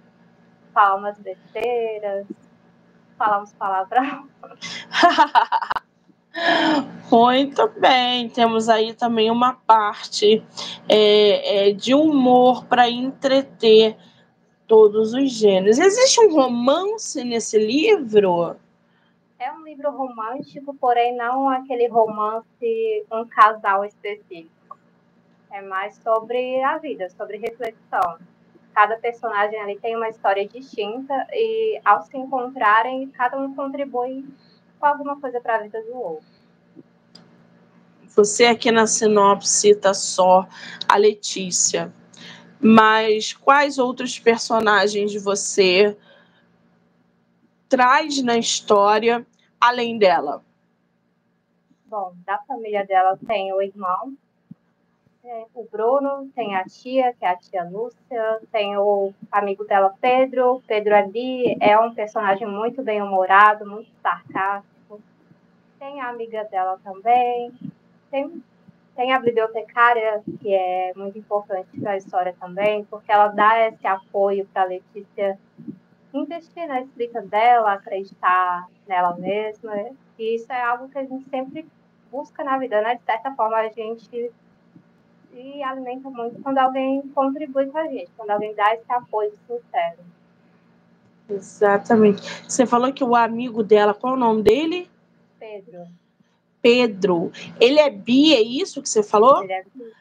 falar 0.73 0.95
umas 0.95 1.17
besteiras, 1.17 2.25
falar 3.17 3.41
uns 3.41 3.53
palavrão. 3.53 4.27
Muito 7.11 7.67
bem, 7.77 8.29
temos 8.29 8.69
aí 8.69 8.93
também 8.93 9.29
uma 9.29 9.53
parte 9.53 10.41
é, 10.87 11.69
é, 11.69 11.73
de 11.73 11.93
humor 11.93 12.65
para 12.65 12.89
entreter 12.89 13.97
todos 14.65 15.13
os 15.13 15.31
gêneros. 15.31 15.77
Existe 15.77 16.21
um 16.21 16.33
romance 16.33 17.21
nesse 17.23 17.59
livro? 17.59 18.55
É 19.41 19.51
um 19.51 19.63
livro 19.63 19.89
romântico, 19.89 20.71
porém 20.75 21.17
não 21.17 21.49
aquele 21.49 21.88
romance 21.88 22.45
um 23.12 23.25
casal 23.25 23.84
específico. 23.84 24.77
É 25.51 25.63
mais 25.63 25.95
sobre 26.04 26.62
a 26.62 26.77
vida, 26.77 27.10
sobre 27.10 27.38
reflexão. 27.38 28.19
Cada 28.71 28.97
personagem 28.97 29.60
ali 29.60 29.80
tem 29.80 29.95
uma 29.95 30.10
história 30.10 30.47
distinta 30.47 31.25
e, 31.34 31.82
ao 31.84 32.04
se 32.04 32.15
encontrarem, 32.15 33.10
cada 33.10 33.36
um 33.36 33.56
contribui 33.56 34.23
com 34.80 34.86
alguma 34.86 35.19
coisa 35.19 35.41
para 35.41 35.56
a 35.56 35.63
vida 35.63 35.82
do 35.86 35.97
outro. 35.97 36.27
Você 38.10 38.45
aqui 38.45 38.71
na 38.71 38.86
sinopse 38.86 39.49
cita 39.49 39.91
só 39.95 40.47
a 40.88 40.97
Letícia, 40.97 41.91
mas 42.60 43.34
quais 43.34 43.80
outros 43.80 44.19
personagens 44.19 45.15
você 45.15 45.97
traz 47.71 48.21
na 48.21 48.38
história 48.38 49.25
além 49.60 49.97
dela? 49.97 50.43
Bom, 51.86 52.13
da 52.25 52.38
família 52.39 52.86
dela 52.86 53.17
tem 53.25 53.53
o 53.53 53.62
irmão, 53.62 54.13
é, 55.23 55.45
o 55.53 55.63
Bruno, 55.71 56.29
tem 56.36 56.55
a 56.55 56.65
tia, 56.65 57.13
que 57.13 57.23
é 57.23 57.29
a 57.29 57.36
tia 57.38 57.63
Lúcia, 57.63 58.41
tem 58.51 58.75
o 58.77 59.13
amigo 59.31 59.63
dela, 59.63 59.95
Pedro. 60.01 60.62
Pedro 60.67 60.93
ali 60.93 61.55
é 61.62 61.79
um 61.79 61.93
personagem 61.93 62.45
muito 62.45 62.84
bem 62.84 63.01
humorado, 63.01 63.65
muito 63.65 63.89
sarcástico. 64.01 64.99
Tem 65.79 66.01
a 66.01 66.10
amiga 66.10 66.43
dela 66.45 66.77
também. 66.84 67.53
Tem, 68.10 68.43
tem 68.95 69.13
a 69.13 69.19
bibliotecária, 69.19 70.21
que 70.41 70.53
é 70.53 70.91
muito 70.95 71.17
importante 71.19 71.79
para 71.79 71.91
a 71.91 71.97
história 71.97 72.36
também, 72.38 72.84
porque 72.86 73.12
ela 73.12 73.27
dá 73.27 73.67
esse 73.67 73.88
apoio 73.88 74.45
para 74.51 74.65
Letícia 74.65 75.39
investir 76.13 76.67
na 76.67 76.82
escrita 76.82 77.21
dela, 77.21 77.74
acreditar 77.74 78.67
nela 78.88 79.15
mesma. 79.17 79.74
E 80.17 80.36
isso 80.36 80.52
é 80.52 80.62
algo 80.62 80.89
que 80.89 80.97
a 80.97 81.04
gente 81.04 81.30
sempre 81.30 81.65
busca 82.12 82.43
na 82.43 82.58
vida, 82.58 82.82
né? 82.82 82.95
De 82.95 83.04
certa 83.04 83.32
forma, 83.34 83.58
a 83.58 83.69
gente 83.69 84.32
se 85.32 85.63
alimenta 85.63 86.10
muito 86.10 86.41
quando 86.41 86.58
alguém 86.58 87.02
contribui 87.15 87.67
com 87.67 87.78
a 87.78 87.88
gente, 87.88 88.12
quando 88.17 88.32
alguém 88.32 88.54
dá 88.54 88.74
esse 88.74 88.91
apoio 88.91 89.32
sincero. 89.47 90.00
Exatamente. 91.30 92.21
Você 92.47 92.65
falou 92.65 92.91
que 92.91 93.04
o 93.04 93.15
amigo 93.15 93.63
dela, 93.63 93.93
qual 93.93 94.13
é 94.13 94.17
o 94.17 94.19
nome 94.19 94.43
dele? 94.43 94.89
Pedro. 95.39 95.88
Pedro. 96.62 97.32
Ele 97.60 97.80
é 97.80 97.89
bi, 97.89 98.36
é 98.36 98.41
isso 98.41 98.82
que 98.82 98.89
você 98.89 99.02
falou? 99.02 99.41
Ele 99.43 99.54
é 99.54 99.63
bi. 99.63 99.91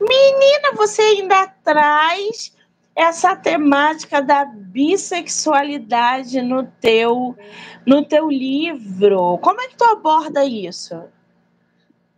Menina, 0.00 0.72
você 0.76 1.02
ainda 1.02 1.46
traz 1.62 2.56
essa 2.94 3.34
temática 3.34 4.22
da 4.22 4.44
bissexualidade 4.44 6.40
no 6.40 6.64
teu, 6.80 7.36
no 7.84 8.04
teu 8.04 8.28
livro. 8.28 9.38
Como 9.38 9.60
é 9.60 9.68
que 9.68 9.76
tu 9.76 9.84
aborda 9.84 10.44
isso? 10.44 11.02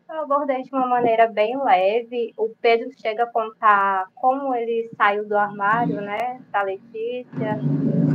Eu 0.08 0.22
abordei 0.22 0.62
de 0.62 0.70
uma 0.72 0.86
maneira 0.86 1.26
bem 1.26 1.60
leve. 1.62 2.32
O 2.36 2.50
Pedro 2.60 2.90
chega 3.00 3.24
a 3.24 3.26
contar 3.26 4.06
como 4.14 4.54
ele 4.54 4.88
saiu 4.96 5.26
do 5.26 5.36
armário, 5.36 6.00
né, 6.00 6.40
da 6.52 6.62
Letícia. 6.62 7.58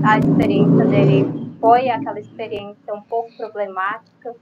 A 0.03 0.17
experiência 0.17 0.85
dele 0.85 1.25
foi 1.59 1.89
aquela 1.89 2.19
experiência 2.19 2.93
um 2.93 3.01
pouco 3.01 3.35
problemática, 3.35 4.35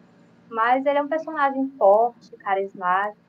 mas 0.50 0.86
ele 0.86 1.00
é 1.00 1.02
um 1.02 1.08
personagem 1.08 1.70
forte, 1.78 2.32
carismático. 2.38 3.20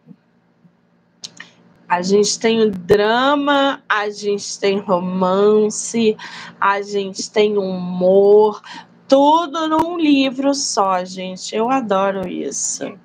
A 1.90 2.02
gente 2.02 2.38
tem 2.38 2.60
o 2.60 2.70
drama, 2.70 3.82
a 3.88 4.08
gente 4.10 4.60
tem 4.60 4.78
romance, 4.78 6.16
a 6.60 6.80
gente 6.82 7.28
tem 7.28 7.58
humor, 7.58 8.62
tudo 9.08 9.66
num 9.66 9.98
livro 9.98 10.54
só, 10.54 11.04
gente. 11.04 11.52
Eu 11.52 11.68
adoro 11.68 12.28
isso. 12.28 12.96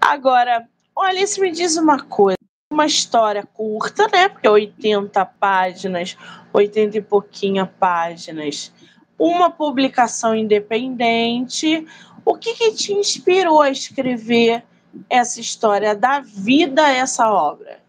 Agora, 0.00 0.68
olha, 0.94 1.26
se 1.26 1.40
me 1.40 1.50
diz 1.50 1.76
uma 1.76 2.00
coisa. 2.00 2.38
Uma 2.72 2.86
história 2.86 3.42
curta, 3.42 4.06
né? 4.06 4.28
Porque 4.28 4.48
80 4.48 5.26
páginas, 5.26 6.16
80 6.52 6.98
e 6.98 7.02
pouquinha 7.02 7.66
páginas. 7.66 8.72
Uma 9.18 9.50
publicação 9.50 10.32
independente. 10.32 11.84
O 12.24 12.36
que, 12.36 12.54
que 12.54 12.72
te 12.72 12.92
inspirou 12.92 13.60
a 13.60 13.70
escrever 13.70 14.62
essa 15.08 15.40
história, 15.40 15.92
dar 15.92 16.22
vida 16.22 16.88
essa 16.88 17.28
obra? 17.28 17.79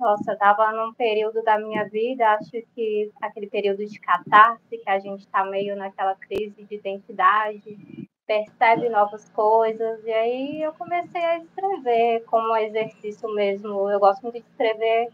Nossa, 0.00 0.32
estava 0.32 0.72
num 0.72 0.94
período 0.94 1.42
da 1.42 1.58
minha 1.58 1.86
vida, 1.86 2.26
acho 2.30 2.52
que 2.74 3.12
aquele 3.20 3.46
período 3.48 3.84
de 3.84 4.00
catarse, 4.00 4.78
que 4.78 4.88
a 4.88 4.98
gente 4.98 5.20
está 5.20 5.44
meio 5.44 5.76
naquela 5.76 6.14
crise 6.14 6.64
de 6.64 6.74
identidade, 6.74 8.08
percebe 8.26 8.88
novas 8.88 9.28
coisas, 9.28 10.02
e 10.06 10.10
aí 10.10 10.62
eu 10.62 10.72
comecei 10.72 11.22
a 11.22 11.36
escrever 11.36 12.24
como 12.24 12.56
exercício 12.56 13.28
mesmo. 13.34 13.90
Eu 13.90 14.00
gosto 14.00 14.22
muito 14.22 14.40
de 14.40 14.48
escrever 14.48 15.10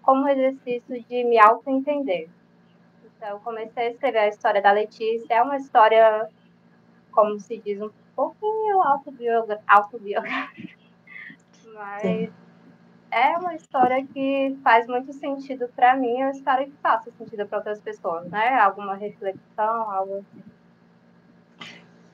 como 0.00 0.26
exercício 0.26 1.02
de 1.02 1.24
me 1.24 1.38
auto-entender. 1.38 2.30
Então, 3.04 3.28
eu 3.28 3.40
comecei 3.40 3.88
a 3.88 3.90
escrever 3.90 4.18
a 4.18 4.28
história 4.28 4.62
da 4.62 4.72
Letícia. 4.72 5.34
É 5.34 5.42
uma 5.42 5.58
história, 5.58 6.26
como 7.10 7.38
se 7.38 7.58
diz, 7.58 7.82
um 7.82 7.90
pouquinho 8.16 8.80
autobiográfica, 8.80 9.62
autobiográfica. 9.68 10.72
mas 11.74 12.00
Sim 12.00 12.32
é 13.12 13.36
uma 13.36 13.54
história 13.54 14.04
que 14.06 14.56
faz 14.64 14.86
muito 14.86 15.12
sentido 15.12 15.68
para 15.76 15.94
mim, 15.94 16.18
eu 16.18 16.30
espero 16.30 16.64
que 16.64 16.72
faça 16.82 17.10
sentido 17.18 17.46
para 17.46 17.58
outras 17.58 17.80
pessoas, 17.80 18.28
né? 18.30 18.58
Alguma 18.58 18.94
reflexão, 18.94 19.90
algo 19.90 20.14
assim. 20.16 20.42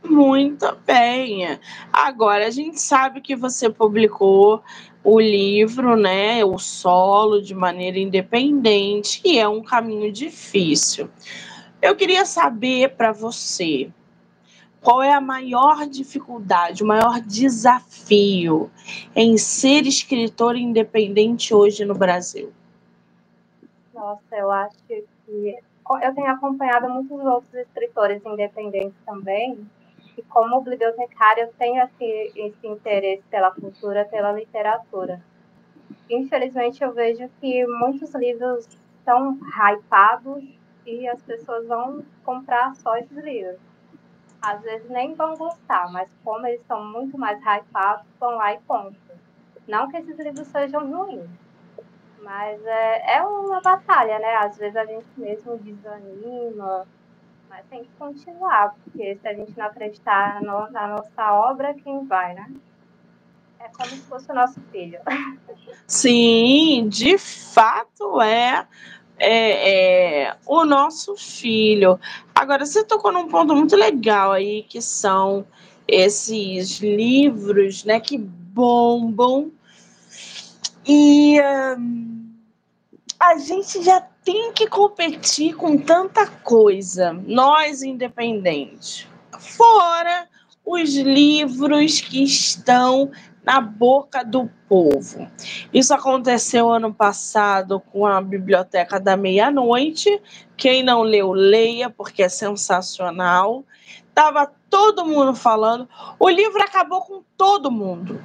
Muito 0.02 0.76
bem. 0.84 1.58
Agora 1.92 2.46
a 2.46 2.50
gente 2.50 2.80
sabe 2.80 3.20
que 3.20 3.36
você 3.36 3.70
publicou 3.70 4.62
o 5.04 5.20
livro, 5.20 5.96
né, 5.96 6.44
o 6.44 6.58
solo 6.58 7.40
de 7.40 7.54
maneira 7.54 7.98
independente, 7.98 9.22
e 9.24 9.38
é 9.38 9.48
um 9.48 9.62
caminho 9.62 10.10
difícil. 10.12 11.08
Eu 11.80 11.94
queria 11.94 12.24
saber 12.24 12.96
para 12.96 13.12
você, 13.12 13.90
qual 14.80 15.02
é 15.02 15.12
a 15.12 15.20
maior 15.20 15.86
dificuldade, 15.86 16.82
o 16.82 16.86
maior 16.86 17.20
desafio 17.20 18.70
em 19.14 19.36
ser 19.36 19.86
escritor 19.86 20.56
independente 20.56 21.52
hoje 21.52 21.84
no 21.84 21.94
Brasil? 21.94 22.52
Nossa, 23.92 24.36
eu 24.36 24.50
acho 24.50 24.76
que 24.86 25.04
eu 26.02 26.14
tenho 26.14 26.30
acompanhado 26.30 26.88
muitos 26.88 27.18
outros 27.18 27.54
escritores 27.54 28.24
independentes 28.24 28.96
também, 29.04 29.66
e 30.16 30.22
como 30.22 30.60
bibliotecária 30.60 31.42
eu 31.42 31.52
tenho 31.58 31.82
esse, 31.82 32.32
esse 32.36 32.66
interesse 32.66 33.22
pela 33.30 33.50
cultura, 33.50 34.04
pela 34.04 34.32
literatura. 34.32 35.20
Infelizmente 36.08 36.82
eu 36.82 36.92
vejo 36.92 37.28
que 37.40 37.66
muitos 37.66 38.14
livros 38.14 38.68
são 39.04 39.38
hypados 39.72 40.44
e 40.86 41.08
as 41.08 41.20
pessoas 41.22 41.66
vão 41.66 42.04
comprar 42.24 42.74
só 42.76 42.96
esses 42.96 43.16
livros 43.24 43.58
às 44.40 44.62
vezes 44.62 44.88
nem 44.88 45.14
vão 45.14 45.36
gostar, 45.36 45.90
mas 45.90 46.08
como 46.24 46.46
eles 46.46 46.64
são 46.66 46.84
muito 46.84 47.18
mais 47.18 47.40
hypados, 47.40 48.06
vão 48.18 48.36
lá 48.36 48.54
e 48.54 48.60
compram. 48.66 48.98
Não 49.66 49.88
que 49.90 49.96
esses 49.96 50.18
livros 50.18 50.46
sejam 50.48 50.90
ruins, 50.90 51.28
mas 52.22 52.64
é, 52.64 53.16
é 53.16 53.22
uma 53.22 53.60
batalha, 53.60 54.18
né? 54.18 54.36
Às 54.36 54.56
vezes 54.56 54.76
a 54.76 54.84
gente 54.84 55.06
mesmo 55.16 55.58
desanima, 55.58 56.86
mas 57.48 57.64
tem 57.66 57.84
que 57.84 57.90
continuar, 57.98 58.74
porque 58.84 59.16
se 59.16 59.28
a 59.28 59.34
gente 59.34 59.56
não 59.58 59.66
acreditar 59.66 60.40
no, 60.42 60.70
na 60.70 60.88
nossa 60.88 61.32
obra, 61.32 61.74
quem 61.74 62.06
vai, 62.06 62.34
né? 62.34 62.50
É 63.60 63.68
como 63.68 63.90
se 63.90 64.02
fosse 64.02 64.30
o 64.30 64.34
nosso 64.34 64.60
filho. 64.70 65.00
Sim, 65.86 66.88
de 66.88 67.18
fato 67.18 68.20
é 68.22 68.66
é, 69.18 70.24
é, 70.26 70.36
o 70.46 70.64
nosso 70.64 71.16
filho. 71.16 71.98
Agora, 72.34 72.64
você 72.64 72.84
tocou 72.84 73.12
num 73.12 73.28
ponto 73.28 73.54
muito 73.54 73.76
legal 73.76 74.32
aí, 74.32 74.62
que 74.62 74.80
são 74.80 75.46
esses 75.86 76.78
livros 76.80 77.84
né, 77.84 77.98
que 78.00 78.18
bombam. 78.18 79.50
E 80.86 81.40
hum, 81.78 82.32
a 83.18 83.36
gente 83.38 83.82
já 83.82 84.00
tem 84.24 84.52
que 84.52 84.66
competir 84.66 85.54
com 85.54 85.76
tanta 85.76 86.26
coisa, 86.26 87.12
nós 87.12 87.82
independentes. 87.82 89.06
Fora 89.38 90.28
os 90.64 90.94
livros 90.94 92.00
que 92.00 92.22
estão 92.22 93.10
na 93.44 93.60
boca 93.60 94.24
do 94.24 94.50
povo. 94.68 95.26
Isso 95.72 95.94
aconteceu 95.94 96.68
ano 96.68 96.92
passado 96.92 97.80
com 97.80 98.06
a 98.06 98.20
Biblioteca 98.20 99.00
da 99.00 99.16
Meia-Noite. 99.16 100.20
Quem 100.56 100.82
não 100.82 101.02
leu, 101.02 101.32
leia, 101.32 101.88
porque 101.88 102.22
é 102.22 102.28
sensacional. 102.28 103.64
Tava 104.14 104.50
todo 104.68 105.06
mundo 105.06 105.34
falando. 105.34 105.88
O 106.18 106.28
livro 106.28 106.62
acabou 106.62 107.02
com 107.02 107.22
todo 107.36 107.70
mundo. 107.70 108.20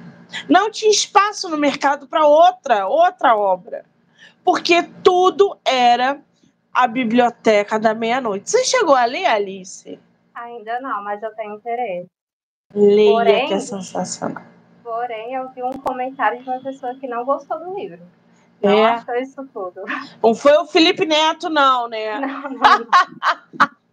Não 0.50 0.72
tinha 0.72 0.92
espaço 0.92 1.50
no 1.50 1.58
mercado 1.58 2.08
para 2.08 2.26
outra, 2.26 2.88
outra 2.88 3.36
obra. 3.36 3.86
Porque 4.44 4.84
tudo 5.04 5.58
era 5.64 6.20
a 6.74 6.88
Biblioteca 6.88 7.80
da 7.80 7.94
Meia-Noite. 7.94 8.50
Você 8.50 8.66
chegou 8.66 8.96
a 8.96 9.06
ler, 9.06 9.26
Alice? 9.26 10.00
Ainda 10.34 10.82
não, 10.82 11.04
mas 11.04 11.22
eu 11.22 11.34
tenho 11.36 11.56
interesse. 11.56 12.08
Leia, 12.74 13.12
Porém, 13.12 13.48
que 13.48 13.54
é 13.54 13.60
sensacional. 13.60 14.44
Porém, 14.84 15.34
eu 15.34 15.50
vi 15.50 15.64
um 15.64 15.74
comentário 15.74 16.44
de 16.44 16.50
uma 16.50 16.60
pessoa 16.60 16.94
que 16.96 17.08
não 17.08 17.24
gostou 17.24 17.58
do 17.60 17.74
livro. 17.74 18.02
Não 18.62 18.72
é. 18.72 18.86
achou 18.86 19.16
isso 19.16 19.48
tudo. 19.54 19.84
Não 20.22 20.36
foi 20.36 20.54
o 20.58 20.66
Felipe 20.66 21.06
Neto, 21.06 21.50
não, 21.50 21.88
né? 21.88 22.20
Não, 22.20 22.50
não. 22.50 22.88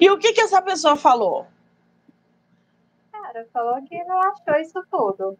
E 0.00 0.10
o 0.10 0.18
que, 0.18 0.32
que 0.32 0.40
essa 0.40 0.60
pessoa 0.60 0.96
falou? 0.96 1.46
Cara, 3.12 3.46
falou 3.52 3.80
que 3.82 4.02
não 4.04 4.20
achou 4.20 4.54
isso 4.60 4.82
tudo. 4.90 5.38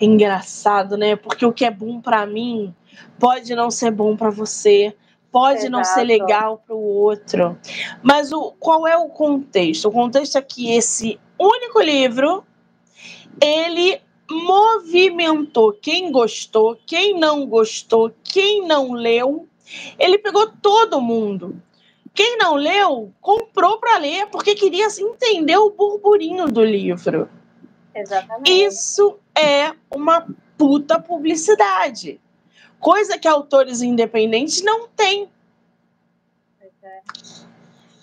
Engraçado, 0.00 0.96
né? 0.96 1.16
Porque 1.16 1.44
o 1.44 1.52
que 1.52 1.64
é 1.64 1.70
bom 1.70 2.00
para 2.00 2.24
mim 2.24 2.74
pode 3.18 3.54
não 3.54 3.70
ser 3.70 3.90
bom 3.90 4.16
para 4.16 4.30
você, 4.30 4.96
pode 5.30 5.60
Exato. 5.60 5.72
não 5.72 5.84
ser 5.84 6.04
legal 6.04 6.62
para 6.64 6.74
o 6.74 6.82
outro. 6.82 7.58
Mas 8.02 8.32
o, 8.32 8.52
qual 8.52 8.86
é 8.86 8.96
o 8.96 9.08
contexto? 9.08 9.88
O 9.88 9.92
contexto 9.92 10.38
é 10.38 10.42
que 10.42 10.72
esse 10.72 11.18
único 11.38 11.80
livro 11.80 12.44
ele 13.42 14.00
movimentou 14.30 15.72
quem 15.72 16.12
gostou, 16.12 16.78
quem 16.86 17.18
não 17.18 17.46
gostou, 17.46 18.12
quem 18.22 18.66
não 18.66 18.92
leu. 18.92 19.48
Ele 19.98 20.18
pegou 20.18 20.50
todo 20.60 21.00
mundo. 21.00 21.60
Quem 22.14 22.36
não 22.36 22.54
leu, 22.54 23.12
comprou 23.20 23.78
para 23.78 23.98
ler, 23.98 24.26
porque 24.26 24.54
queria 24.54 24.88
entender 24.98 25.56
o 25.56 25.70
burburinho 25.70 26.46
do 26.48 26.64
livro. 26.64 27.28
Exatamente. 27.94 28.50
Isso 28.50 29.18
é 29.36 29.72
uma 29.90 30.26
puta 30.56 31.00
publicidade. 31.00 32.20
Coisa 32.80 33.18
que 33.18 33.28
autores 33.28 33.82
independentes 33.82 34.62
não 34.62 34.88
têm. 34.88 35.28
É. 36.82 37.00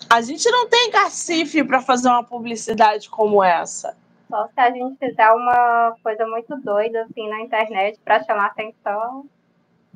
A 0.08 0.20
gente 0.20 0.50
não 0.50 0.68
tem 0.68 0.90
cacife 0.90 1.62
para 1.64 1.82
fazer 1.82 2.08
uma 2.08 2.24
publicidade 2.24 3.10
como 3.10 3.42
essa. 3.42 3.96
Só 4.28 4.48
se 4.48 4.60
a 4.60 4.70
gente 4.70 4.98
fizer 4.98 5.30
uma 5.30 5.96
coisa 6.02 6.26
muito 6.26 6.56
doida 6.56 7.02
assim 7.02 7.28
na 7.28 7.40
internet 7.42 7.98
para 8.04 8.22
chamar 8.24 8.46
atenção. 8.46 9.28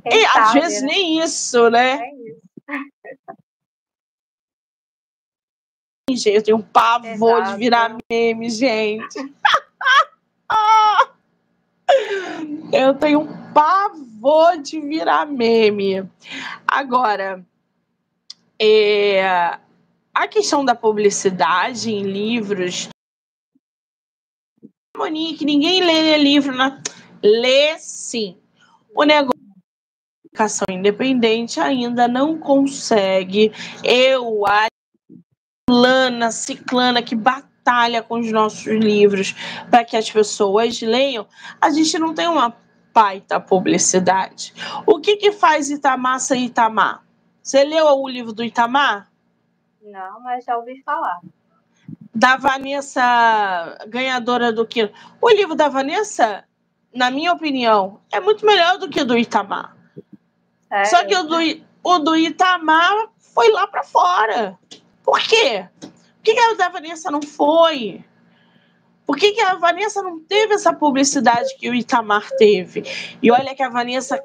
e 0.04 0.22
sabe, 0.22 0.38
às 0.38 0.52
vezes 0.52 0.82
né? 0.82 0.88
nem 0.88 1.20
isso, 1.20 1.68
né? 1.70 1.98
É 2.00 2.14
isso. 6.10 6.28
Eu 6.28 6.42
tenho 6.42 6.56
um 6.56 6.62
pavor 6.62 7.38
Exato. 7.38 7.52
de 7.52 7.56
virar 7.58 7.96
meme, 8.10 8.50
gente. 8.50 9.34
Eu 12.72 12.94
tenho 12.94 13.20
um 13.20 13.52
pavor 13.52 14.58
de 14.58 14.80
virar 14.80 15.26
meme. 15.26 16.08
Agora, 16.66 17.44
é, 18.60 19.58
a 20.14 20.28
questão 20.28 20.64
da 20.64 20.74
publicidade 20.74 21.90
em 21.92 22.02
livros 22.02 22.88
Monique, 25.00 25.46
ninguém 25.46 25.82
lê 25.82 26.18
livro 26.18 26.54
na. 26.54 26.78
Lê 27.22 27.78
sim. 27.78 28.36
O 28.94 29.02
negócio 29.02 29.40
educação 30.26 30.66
independente 30.68 31.58
ainda 31.58 32.06
não 32.06 32.38
consegue. 32.38 33.50
Eu, 33.82 34.46
a 34.46 34.66
Lana, 35.70 36.30
Ciclana, 36.30 37.02
que 37.02 37.16
batalha 37.16 38.02
com 38.02 38.20
os 38.20 38.30
nossos 38.30 38.66
livros 38.66 39.34
para 39.70 39.86
que 39.86 39.96
as 39.96 40.10
pessoas 40.10 40.82
leiam, 40.82 41.26
a 41.58 41.70
gente 41.70 41.98
não 41.98 42.12
tem 42.12 42.28
uma 42.28 42.54
baita 42.92 43.40
publicidade. 43.40 44.52
O 44.86 45.00
que, 45.00 45.16
que 45.16 45.32
faz 45.32 45.70
Itamar 45.70 46.20
ser 46.20 46.36
Itamar? 46.36 47.02
Você 47.42 47.64
leu 47.64 47.86
o 47.86 48.06
livro 48.06 48.34
do 48.34 48.44
Itamar? 48.44 49.10
Não, 49.80 50.20
mas 50.20 50.44
já 50.44 50.58
ouvi 50.58 50.82
falar 50.82 51.20
da 52.20 52.36
Vanessa, 52.36 53.78
ganhadora 53.88 54.52
do 54.52 54.66
que 54.66 54.92
O 55.22 55.30
livro 55.30 55.54
da 55.54 55.70
Vanessa, 55.70 56.44
na 56.94 57.10
minha 57.10 57.32
opinião, 57.32 57.98
é 58.12 58.20
muito 58.20 58.44
melhor 58.44 58.76
do 58.76 58.90
que 58.90 59.00
o 59.00 59.06
do 59.06 59.16
Itamar. 59.16 59.74
É, 60.70 60.84
Só 60.84 61.02
que 61.06 61.16
o 61.16 61.22
do, 61.22 61.38
o 61.82 61.98
do 61.98 62.14
Itamar 62.14 63.08
foi 63.34 63.50
lá 63.50 63.66
para 63.66 63.82
fora. 63.82 64.58
Por 65.02 65.18
quê? 65.20 65.66
Por 65.80 66.22
que, 66.22 66.34
que 66.34 66.40
a 66.40 66.52
da 66.52 66.68
Vanessa 66.68 67.10
não 67.10 67.22
foi? 67.22 68.04
Por 69.06 69.16
que, 69.16 69.32
que 69.32 69.40
a 69.40 69.54
Vanessa 69.54 70.02
não 70.02 70.20
teve 70.20 70.52
essa 70.52 70.74
publicidade 70.74 71.56
que 71.56 71.70
o 71.70 71.74
Itamar 71.74 72.28
teve? 72.36 72.84
E 73.22 73.30
olha 73.32 73.54
que 73.54 73.62
a 73.62 73.70
Vanessa 73.70 74.22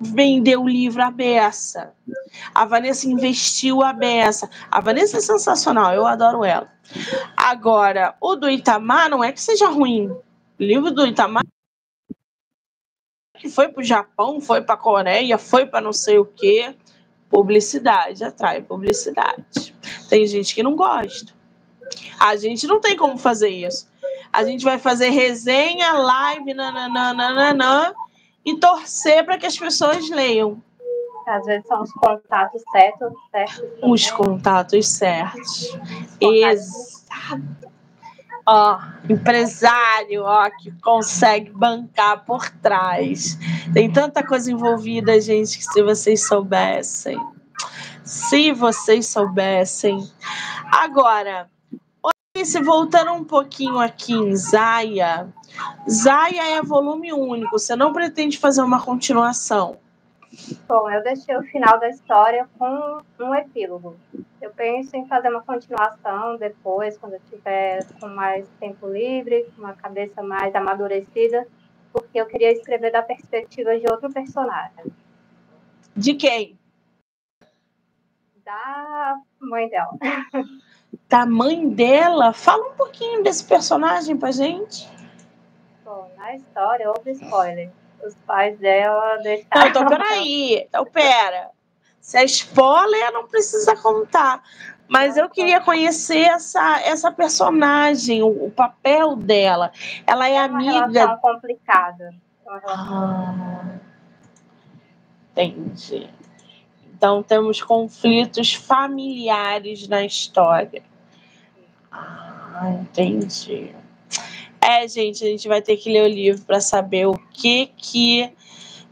vendeu 0.00 0.62
o 0.62 0.68
livro 0.68 1.02
à 1.02 1.10
beça. 1.10 1.92
A 2.54 2.64
Vanessa 2.64 3.08
investiu 3.08 3.82
a 3.82 3.92
beça. 3.92 4.48
A 4.70 4.80
Vanessa 4.80 5.18
é 5.18 5.20
sensacional, 5.20 5.92
eu 5.92 6.06
adoro 6.06 6.44
ela. 6.44 6.72
Agora, 7.36 8.14
o 8.20 8.34
do 8.34 8.48
Itamar 8.48 9.10
não 9.10 9.22
é 9.22 9.30
que 9.30 9.40
seja 9.40 9.68
ruim. 9.68 10.08
O 10.08 10.22
livro 10.58 10.90
do 10.90 11.06
Itamar 11.06 11.44
que 13.40 13.48
foi 13.48 13.68
para 13.68 13.80
o 13.80 13.84
Japão, 13.84 14.38
foi 14.40 14.60
para 14.60 14.74
a 14.74 14.78
Coreia, 14.78 15.38
foi 15.38 15.64
para 15.64 15.80
não 15.80 15.94
sei 15.94 16.18
o 16.18 16.26
quê. 16.26 16.74
Publicidade 17.30 18.22
atrai 18.22 18.60
publicidade. 18.60 19.74
Tem 20.10 20.26
gente 20.26 20.54
que 20.54 20.62
não 20.62 20.76
gosta. 20.76 21.32
A 22.18 22.36
gente 22.36 22.66
não 22.66 22.80
tem 22.80 22.96
como 22.96 23.16
fazer 23.16 23.48
isso. 23.48 23.88
A 24.30 24.44
gente 24.44 24.62
vai 24.62 24.78
fazer 24.78 25.08
resenha, 25.08 25.92
live, 25.92 26.52
nananana, 26.52 27.94
e 28.50 28.58
torcer 28.58 29.24
para 29.24 29.38
que 29.38 29.46
as 29.46 29.58
pessoas 29.58 30.08
leiam. 30.10 30.62
Às 31.26 31.44
vezes 31.44 31.66
são 31.66 31.82
os 31.82 31.92
contatos 31.92 32.62
certos, 32.72 33.12
certos 33.30 33.64
Os 33.82 34.10
contatos 34.10 34.88
certos. 34.88 35.78
Exato. 36.20 37.70
Ó, 38.46 38.80
empresário, 39.08 40.24
ó, 40.24 40.50
que 40.50 40.72
consegue 40.80 41.50
bancar 41.50 42.24
por 42.24 42.50
trás. 42.50 43.38
Tem 43.72 43.92
tanta 43.92 44.26
coisa 44.26 44.50
envolvida, 44.50 45.20
gente, 45.20 45.58
que 45.58 45.64
se 45.64 45.82
vocês 45.82 46.26
soubessem. 46.26 47.18
Se 48.02 48.50
vocês 48.50 49.06
soubessem. 49.06 50.02
Agora, 50.72 51.48
se 52.44 52.60
voltando 52.62 53.12
um 53.12 53.24
pouquinho 53.24 53.78
aqui 53.78 54.12
em 54.12 54.34
Zaya, 54.34 55.28
Zaya 55.88 56.58
é 56.58 56.62
volume 56.62 57.12
único, 57.12 57.58
você 57.58 57.74
não 57.74 57.92
pretende 57.92 58.38
fazer 58.38 58.62
uma 58.62 58.82
continuação? 58.82 59.78
Bom, 60.68 60.88
eu 60.88 61.02
deixei 61.02 61.36
o 61.36 61.42
final 61.42 61.78
da 61.80 61.88
história 61.88 62.48
com 62.56 63.02
um 63.18 63.34
epílogo. 63.34 63.96
Eu 64.40 64.50
penso 64.52 64.96
em 64.96 65.06
fazer 65.06 65.28
uma 65.28 65.42
continuação 65.42 66.36
depois, 66.36 66.96
quando 66.96 67.14
eu 67.14 67.20
tiver 67.28 67.84
com 67.98 68.06
mais 68.08 68.48
tempo 68.60 68.88
livre, 68.88 69.46
com 69.54 69.62
uma 69.62 69.74
cabeça 69.74 70.22
mais 70.22 70.54
amadurecida, 70.54 71.46
porque 71.92 72.20
eu 72.20 72.26
queria 72.26 72.52
escrever 72.52 72.92
da 72.92 73.02
perspectiva 73.02 73.76
de 73.76 73.90
outro 73.90 74.12
personagem. 74.12 74.84
De 75.96 76.14
quem? 76.14 76.56
Da 78.44 79.16
mãe 79.40 79.68
dela. 79.68 79.90
Da 81.08 81.26
mãe 81.26 81.68
dela? 81.68 82.32
Fala 82.32 82.68
um 82.68 82.74
pouquinho 82.74 83.22
desse 83.22 83.44
personagem 83.44 84.16
pra 84.16 84.30
gente. 84.30 84.88
Bom, 85.84 86.10
na 86.16 86.36
história, 86.36 86.88
outro 86.88 87.10
spoiler 87.10 87.70
os 88.04 88.14
pais 88.26 88.58
dela 88.58 89.18
deixaram. 89.18 89.60
Não, 89.60 89.68
então 89.68 89.86
peraí. 89.86 90.66
Então, 90.68 90.84
pera. 90.86 91.50
Se 92.00 92.16
é 92.16 92.24
spoiler, 92.24 93.12
não 93.12 93.26
precisa 93.26 93.76
contar. 93.76 94.42
Mas 94.88 95.16
eu 95.16 95.28
queria 95.28 95.60
conhecer 95.60 96.22
essa, 96.22 96.80
essa 96.80 97.12
personagem, 97.12 98.22
o, 98.22 98.46
o 98.46 98.50
papel 98.50 99.14
dela. 99.14 99.70
Ela 100.06 100.28
é, 100.28 100.34
é 100.34 100.46
uma 100.46 100.58
amiga. 100.58 100.86
Relação 100.86 101.18
complicada. 101.18 102.14
Uma 102.44 102.58
relação 102.58 102.96
ah, 102.96 103.78
entendi. 105.30 106.10
Então 107.00 107.22
temos 107.22 107.62
conflitos 107.62 108.52
familiares 108.52 109.88
na 109.88 110.04
história. 110.04 110.82
Ah, 111.90 112.76
entendi. 112.78 113.74
É, 114.60 114.86
gente, 114.86 115.24
a 115.24 115.26
gente 115.26 115.48
vai 115.48 115.62
ter 115.62 115.78
que 115.78 115.90
ler 115.90 116.02
o 116.02 116.06
livro 116.06 116.44
para 116.44 116.60
saber 116.60 117.06
o 117.06 117.14
que 117.32 117.68
que 117.68 118.30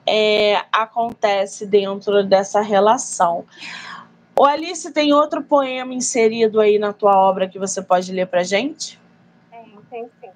é, 0.06 0.64
acontece 0.72 1.66
dentro 1.66 2.24
dessa 2.24 2.62
relação. 2.62 3.44
O 4.34 4.46
Alice 4.46 4.90
tem 4.90 5.12
outro 5.12 5.42
poema 5.42 5.92
inserido 5.92 6.62
aí 6.62 6.78
na 6.78 6.94
tua 6.94 7.14
obra 7.14 7.46
que 7.46 7.58
você 7.58 7.82
pode 7.82 8.10
ler 8.10 8.26
para 8.26 8.42
gente? 8.42 8.98
Tem, 9.50 9.78
tem 9.90 10.10
sim. 10.18 10.30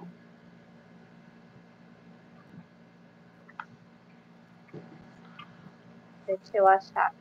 Deixa 6.26 6.50
eu 6.54 6.68
achar 6.68 7.12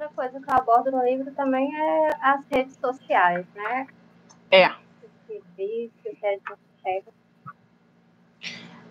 Outra 0.00 0.14
coisa 0.14 0.40
que 0.40 0.50
eu 0.50 0.54
abordo 0.54 0.90
no 0.90 1.04
livro 1.04 1.30
também 1.32 1.70
é 1.76 2.10
as 2.22 2.42
redes 2.50 2.74
sociais, 2.80 3.44
né? 3.54 3.86
É. 4.50 4.72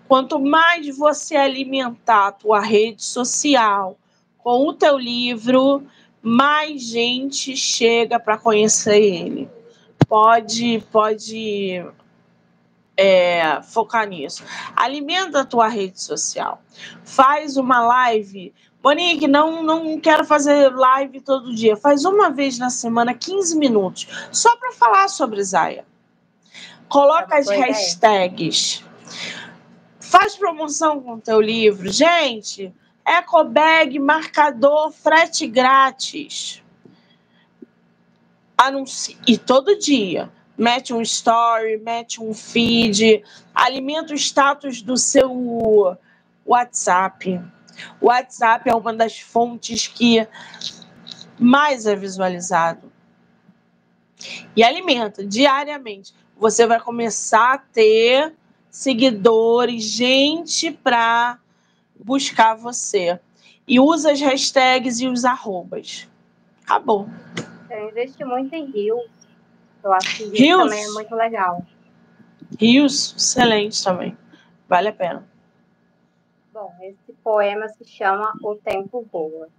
Quanto 0.07 0.39
mais 0.39 0.95
você 0.95 1.35
alimentar 1.35 2.27
a 2.27 2.31
tua 2.31 2.59
rede 2.59 3.03
social 3.03 3.97
com 4.37 4.67
o 4.67 4.73
teu 4.73 4.99
livro, 4.99 5.81
mais 6.21 6.83
gente 6.83 7.57
chega 7.57 8.19
para 8.19 8.37
conhecer 8.37 9.01
ele. 9.01 9.49
Pode, 10.07 10.79
pode 10.91 11.83
é, 12.95 13.63
focar 13.63 14.07
nisso. 14.07 14.43
Alimenta 14.75 15.41
a 15.41 15.45
tua 15.45 15.69
rede 15.69 15.99
social. 15.99 16.61
Faz 17.03 17.57
uma 17.57 17.79
live 17.79 18.53
Monique, 18.83 19.27
não, 19.27 19.61
não 19.61 19.99
quero 19.99 20.23
fazer 20.23 20.69
live 20.69 21.19
todo 21.19 21.53
dia. 21.53 21.75
Faz 21.75 22.05
uma 22.05 22.29
vez 22.29 22.57
na 22.57 22.69
semana, 22.69 23.13
15 23.13 23.57
minutos, 23.57 24.07
só 24.31 24.55
para 24.55 24.71
falar 24.71 25.09
sobre 25.09 25.43
Zaya. 25.43 25.85
Coloca 26.87 27.35
é 27.35 27.39
as 27.39 27.47
hashtags. 27.47 28.83
Faz 29.99 30.35
promoção 30.35 31.01
com 31.01 31.15
o 31.15 31.21
teu 31.21 31.39
livro. 31.39 31.91
Gente, 31.91 32.73
ecobag, 33.05 33.99
marcador, 33.99 34.91
frete 34.91 35.45
grátis. 35.45 36.63
Anuncie. 38.57 39.17
E 39.27 39.37
todo 39.37 39.77
dia. 39.77 40.31
Mete 40.57 40.93
um 40.93 41.01
story, 41.01 41.77
mete 41.77 42.21
um 42.21 42.33
feed, 42.33 43.23
alimenta 43.55 44.13
o 44.13 44.17
status 44.17 44.81
do 44.81 44.97
seu 44.97 45.97
WhatsApp. 46.45 47.41
O 47.99 48.07
WhatsApp 48.07 48.69
é 48.69 48.75
uma 48.75 48.93
das 48.93 49.19
fontes 49.19 49.87
que 49.87 50.27
mais 51.39 51.85
é 51.85 51.95
visualizado. 51.95 52.91
E 54.55 54.63
alimenta 54.63 55.25
diariamente. 55.25 56.13
Você 56.35 56.67
vai 56.67 56.79
começar 56.79 57.53
a 57.53 57.57
ter 57.57 58.33
seguidores, 58.69 59.83
gente 59.83 60.71
para 60.71 61.39
buscar 61.99 62.55
você. 62.55 63.19
E 63.67 63.79
usa 63.79 64.11
as 64.11 64.21
hashtags 64.21 64.99
e 64.99 65.07
os 65.07 65.25
arrobas. 65.25 66.07
Acabou. 66.63 67.07
Eu 67.69 67.89
investi 67.89 68.23
muito 68.25 68.53
em 68.53 68.65
Rios. 68.71 69.09
Eu 69.83 69.93
acho 69.93 70.17
que 70.17 70.23
Rios 70.25 70.63
também 70.63 70.83
é 70.83 70.89
muito 70.89 71.15
legal. 71.15 71.65
Rios, 72.59 73.15
excelente 73.15 73.83
também. 73.83 74.17
Vale 74.67 74.89
a 74.89 74.93
pena. 74.93 75.27
Bom, 76.53 76.73
esse 76.81 77.08
poema 77.29 77.69
se 77.69 77.85
chama 77.85 78.33
O 78.41 78.55
Tempo 78.55 79.05
Voa. 79.11 79.49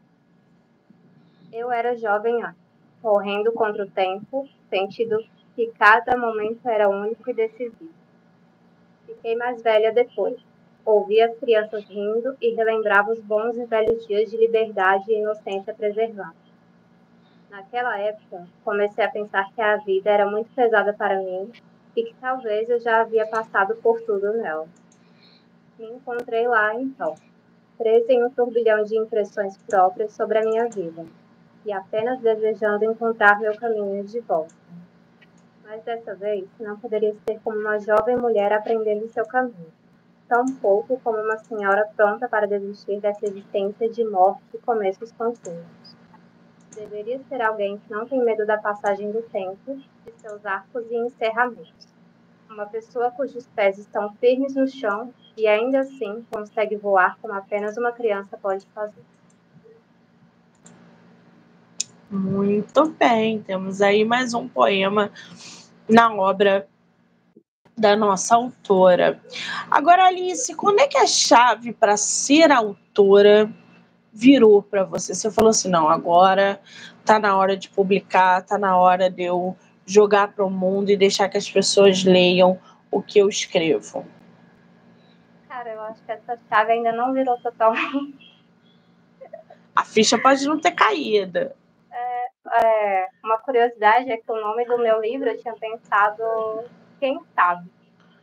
Eu 1.52 1.70
era 1.70 1.96
jovem 1.96 2.44
correndo 3.00 3.52
contra 3.52 3.84
o 3.84 3.90
tempo, 3.92 4.48
sentindo 4.68 5.24
que 5.54 5.68
cada 5.78 6.16
momento 6.18 6.68
era 6.68 6.88
único 6.88 7.30
e 7.30 7.32
decisivo. 7.32 7.94
Fiquei 9.06 9.36
mais 9.36 9.62
velha 9.62 9.92
depois. 9.92 10.36
Ouvi 10.84 11.22
as 11.22 11.38
crianças 11.38 11.84
rindo 11.84 12.36
e 12.40 12.56
relembrava 12.56 13.12
os 13.12 13.20
bons 13.20 13.56
e 13.56 13.64
velhos 13.66 14.04
dias 14.04 14.28
de 14.28 14.36
liberdade 14.36 15.04
e 15.08 15.20
inocência 15.20 15.72
preservados. 15.72 16.50
Naquela 17.48 17.96
época, 18.00 18.48
comecei 18.64 19.04
a 19.04 19.12
pensar 19.12 19.48
que 19.54 19.62
a 19.62 19.76
vida 19.76 20.10
era 20.10 20.28
muito 20.28 20.52
pesada 20.56 20.92
para 20.92 21.20
mim 21.20 21.52
e 21.94 22.02
que 22.02 22.14
talvez 22.20 22.68
eu 22.68 22.80
já 22.80 23.02
havia 23.02 23.28
passado 23.28 23.76
por 23.76 24.00
tudo 24.00 24.32
nela. 24.32 24.66
Me 25.78 25.86
encontrei 25.86 26.48
lá, 26.48 26.74
então, 26.74 27.14
presa 27.80 28.12
em 28.12 28.22
um 28.22 28.28
turbilhão 28.28 28.84
de 28.84 28.94
impressões 28.98 29.56
próprias 29.56 30.12
sobre 30.12 30.36
a 30.36 30.42
minha 30.42 30.68
vida 30.68 31.06
e 31.64 31.72
apenas 31.72 32.20
desejando 32.20 32.84
encontrar 32.84 33.40
meu 33.40 33.56
caminho 33.56 34.04
de 34.04 34.20
volta. 34.20 34.54
Mas 35.64 35.82
dessa 35.82 36.14
vez 36.14 36.46
não 36.60 36.78
poderia 36.78 37.14
ser 37.26 37.40
como 37.42 37.58
uma 37.58 37.78
jovem 37.78 38.18
mulher 38.18 38.52
aprendendo 38.52 39.08
seu 39.08 39.24
caminho, 39.24 39.72
tão 40.28 40.44
pouco 40.60 41.00
como 41.02 41.16
uma 41.22 41.38
senhora 41.38 41.88
pronta 41.96 42.28
para 42.28 42.46
desistir 42.46 43.00
dessa 43.00 43.24
existência 43.24 43.88
de 43.88 44.04
morte 44.04 44.42
e 44.52 44.58
começos 44.58 45.10
contínuos. 45.12 45.96
Deveria 46.76 47.18
ser 47.30 47.40
alguém 47.40 47.78
que 47.78 47.90
não 47.90 48.04
tem 48.06 48.22
medo 48.22 48.44
da 48.44 48.58
passagem 48.58 49.10
do 49.10 49.22
tempo, 49.22 49.76
de 50.04 50.12
seus 50.18 50.44
arcos 50.44 50.84
e 50.90 50.96
encerramentos. 50.96 51.88
Uma 52.50 52.66
pessoa 52.66 53.10
cujos 53.10 53.46
pés 53.56 53.78
estão 53.78 54.12
firmes 54.16 54.54
no 54.54 54.68
chão 54.68 55.14
e 55.40 55.46
ainda 55.46 55.80
assim 55.80 56.24
consegue 56.30 56.76
voar 56.76 57.16
como 57.20 57.32
apenas 57.32 57.76
uma 57.78 57.92
criança 57.92 58.36
pode 58.36 58.66
fazer. 58.74 59.02
Muito 62.10 62.90
bem, 62.90 63.40
temos 63.40 63.80
aí 63.80 64.04
mais 64.04 64.34
um 64.34 64.46
poema 64.46 65.10
na 65.88 66.12
obra 66.12 66.68
da 67.76 67.96
nossa 67.96 68.34
autora. 68.34 69.18
Agora, 69.70 70.06
Alice, 70.06 70.54
quando 70.54 70.80
é 70.80 70.86
que 70.86 70.98
a 70.98 71.06
chave 71.06 71.72
para 71.72 71.96
ser 71.96 72.52
autora 72.52 73.50
virou 74.12 74.62
para 74.62 74.84
você? 74.84 75.14
Você 75.14 75.30
falou 75.30 75.50
assim: 75.50 75.70
não, 75.70 75.88
agora 75.88 76.60
tá 77.04 77.18
na 77.18 77.34
hora 77.36 77.56
de 77.56 77.70
publicar, 77.70 78.44
tá 78.44 78.58
na 78.58 78.76
hora 78.76 79.08
de 79.08 79.22
eu 79.22 79.56
jogar 79.86 80.34
para 80.34 80.44
o 80.44 80.50
mundo 80.50 80.90
e 80.90 80.96
deixar 80.96 81.28
que 81.28 81.38
as 81.38 81.50
pessoas 81.50 82.04
leiam 82.04 82.58
o 82.90 83.00
que 83.00 83.18
eu 83.18 83.28
escrevo. 83.28 84.04
Cara, 85.60 85.74
eu 85.74 85.80
acho 85.82 86.02
que 86.04 86.12
essa 86.12 86.38
chave 86.48 86.72
ainda 86.72 86.90
não 86.90 87.12
virou 87.12 87.38
totalmente. 87.42 88.40
A 89.76 89.84
ficha 89.84 90.18
pode 90.18 90.46
não 90.46 90.58
ter 90.58 90.72
caído 90.72 91.52
é, 92.62 93.08
uma 93.22 93.38
curiosidade 93.38 94.10
é 94.10 94.16
que 94.16 94.32
o 94.32 94.40
nome 94.40 94.64
do 94.64 94.78
meu 94.78 95.00
livro 95.00 95.28
eu 95.28 95.36
tinha 95.36 95.54
pensado 95.54 96.22
Quem 96.98 97.20
Sabe, 97.34 97.70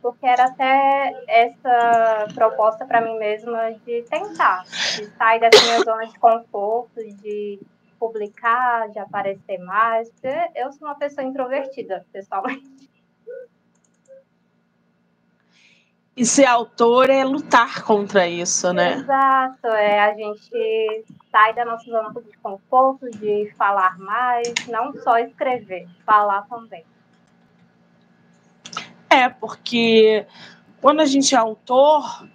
porque 0.01 0.25
era 0.25 0.45
até 0.45 1.23
essa 1.27 2.27
proposta 2.33 2.85
para 2.85 3.01
mim 3.01 3.17
mesma 3.17 3.71
de 3.85 4.01
tentar, 4.09 4.63
de 4.63 5.05
sair 5.17 5.39
dessa 5.39 5.63
minha 5.63 5.83
zona 5.83 6.07
de 6.07 6.17
conforto, 6.19 6.95
de 6.95 7.59
publicar, 7.99 8.89
de 8.89 8.99
aparecer 8.99 9.59
mais, 9.59 10.09
porque 10.09 10.35
eu 10.55 10.71
sou 10.71 10.87
uma 10.87 10.95
pessoa 10.95 11.25
introvertida, 11.25 12.03
pessoalmente. 12.11 12.86
E 16.17 16.25
ser 16.25 16.45
autor 16.45 17.11
é 17.11 17.23
lutar 17.23 17.83
contra 17.83 18.27
isso, 18.27 18.73
né? 18.73 18.95
Exato, 18.95 19.67
é 19.67 19.99
a 19.99 20.15
gente 20.15 21.05
sai 21.31 21.53
da 21.53 21.63
nossa 21.63 21.85
zona 21.85 22.11
de 22.11 22.35
conforto, 22.37 23.07
de 23.11 23.53
falar 23.55 23.99
mais, 23.99 24.51
não 24.67 24.99
só 25.03 25.19
escrever, 25.19 25.87
falar 26.03 26.41
também. 26.49 26.83
É, 29.11 29.29
porque 29.29 30.25
quando 30.81 31.01
a 31.01 31.05
gente 31.05 31.35
é 31.35 31.37
autor, 31.37 32.27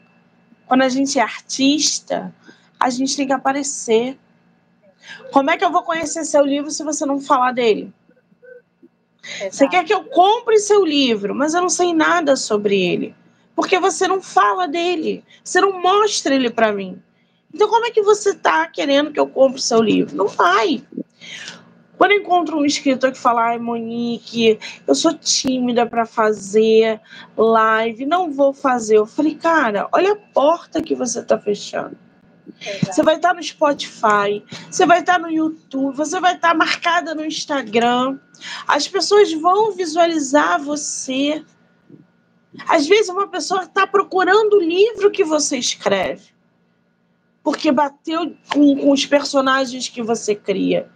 quando 0.66 0.82
a 0.82 0.88
gente 0.88 1.18
é 1.18 1.22
artista, 1.22 2.32
a 2.78 2.88
gente 2.88 3.16
tem 3.16 3.26
que 3.26 3.32
aparecer. 3.32 4.16
Como 5.32 5.50
é 5.50 5.56
que 5.56 5.64
eu 5.64 5.72
vou 5.72 5.82
conhecer 5.82 6.24
seu 6.24 6.44
livro 6.44 6.70
se 6.70 6.84
você 6.84 7.04
não 7.04 7.20
falar 7.20 7.50
dele? 7.50 7.92
Exato. 9.24 9.56
Você 9.56 9.68
quer 9.68 9.84
que 9.84 9.92
eu 9.92 10.04
compre 10.04 10.56
seu 10.60 10.84
livro, 10.84 11.34
mas 11.34 11.52
eu 11.52 11.60
não 11.60 11.68
sei 11.68 11.92
nada 11.92 12.36
sobre 12.36 12.80
ele. 12.80 13.21
Porque 13.54 13.78
você 13.78 14.08
não 14.08 14.20
fala 14.20 14.66
dele, 14.66 15.24
você 15.42 15.60
não 15.60 15.80
mostra 15.80 16.34
ele 16.34 16.50
para 16.50 16.72
mim. 16.72 17.00
Então, 17.54 17.68
como 17.68 17.84
é 17.84 17.90
que 17.90 18.02
você 18.02 18.30
está 18.30 18.66
querendo 18.66 19.12
que 19.12 19.20
eu 19.20 19.28
compre 19.28 19.60
seu 19.60 19.82
livro? 19.82 20.16
Não 20.16 20.26
vai. 20.26 20.82
Quando 21.98 22.12
eu 22.12 22.20
encontro 22.20 22.58
um 22.58 22.64
escritor 22.64 23.12
que 23.12 23.18
fala, 23.18 23.50
ai, 23.50 23.58
Monique, 23.58 24.58
eu 24.88 24.94
sou 24.94 25.14
tímida 25.14 25.86
para 25.86 26.04
fazer 26.04 27.00
live, 27.36 28.06
não 28.06 28.32
vou 28.32 28.52
fazer. 28.52 28.96
Eu 28.96 29.06
falei, 29.06 29.36
cara, 29.36 29.88
olha 29.92 30.12
a 30.12 30.16
porta 30.16 30.82
que 30.82 30.94
você 30.94 31.20
está 31.20 31.38
fechando. 31.38 31.96
Exato. 32.60 32.86
Você 32.86 33.02
vai 33.02 33.16
estar 33.16 33.28
tá 33.28 33.34
no 33.34 33.42
Spotify, 33.42 34.42
você 34.70 34.84
vai 34.84 35.00
estar 35.00 35.12
tá 35.12 35.18
no 35.20 35.30
YouTube, 35.30 35.94
você 35.96 36.18
vai 36.18 36.34
estar 36.34 36.48
tá 36.48 36.54
marcada 36.54 37.14
no 37.14 37.24
Instagram. 37.24 38.18
As 38.66 38.88
pessoas 38.88 39.32
vão 39.32 39.72
visualizar 39.72 40.60
você. 40.60 41.44
Às 42.68 42.86
vezes 42.86 43.08
uma 43.08 43.28
pessoa 43.28 43.62
está 43.62 43.86
procurando 43.86 44.54
o 44.54 44.62
livro 44.62 45.10
que 45.10 45.24
você 45.24 45.56
escreve, 45.56 46.32
porque 47.42 47.72
bateu 47.72 48.36
com, 48.52 48.76
com 48.76 48.90
os 48.90 49.06
personagens 49.06 49.88
que 49.88 50.02
você 50.02 50.34
cria 50.34 50.88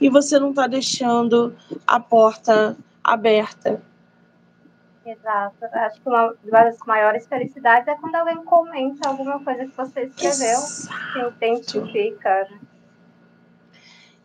e 0.00 0.08
você 0.08 0.38
não 0.38 0.50
está 0.50 0.66
deixando 0.66 1.54
a 1.86 2.00
porta 2.00 2.76
aberta. 3.04 3.82
Exato. 5.04 5.64
Acho 5.72 6.00
que 6.00 6.08
uma 6.08 6.34
das 6.44 6.78
maiores 6.86 7.26
felicidades 7.26 7.88
é 7.88 7.94
quando 7.96 8.14
alguém 8.14 8.36
comenta 8.44 9.08
alguma 9.08 9.38
coisa 9.40 9.66
que 9.66 9.76
você 9.76 10.02
escreveu, 10.04 10.58
Exato. 10.58 11.12
se 11.12 11.18
identifica. 11.28 12.48
Né? 12.50 12.60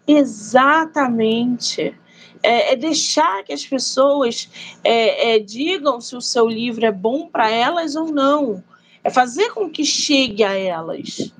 Exatamente 0.07 1.99
é, 2.47 2.73
é 2.73 2.75
deixar 2.77 3.43
que 3.43 3.51
as 3.51 3.65
pessoas 3.65 4.49
é, 4.81 5.35
é, 5.35 5.39
digam 5.39 5.99
se 5.99 6.15
o 6.15 6.21
seu 6.21 6.47
livro 6.47 6.85
é 6.85 6.91
bom 6.91 7.27
para 7.27 7.51
elas 7.51 7.95
ou 7.97 8.05
não. 8.05 8.63
É 9.03 9.09
fazer 9.09 9.51
com 9.53 9.69
que 9.69 9.83
chegue 9.83 10.43
a 10.43 10.53
elas. 10.53 11.31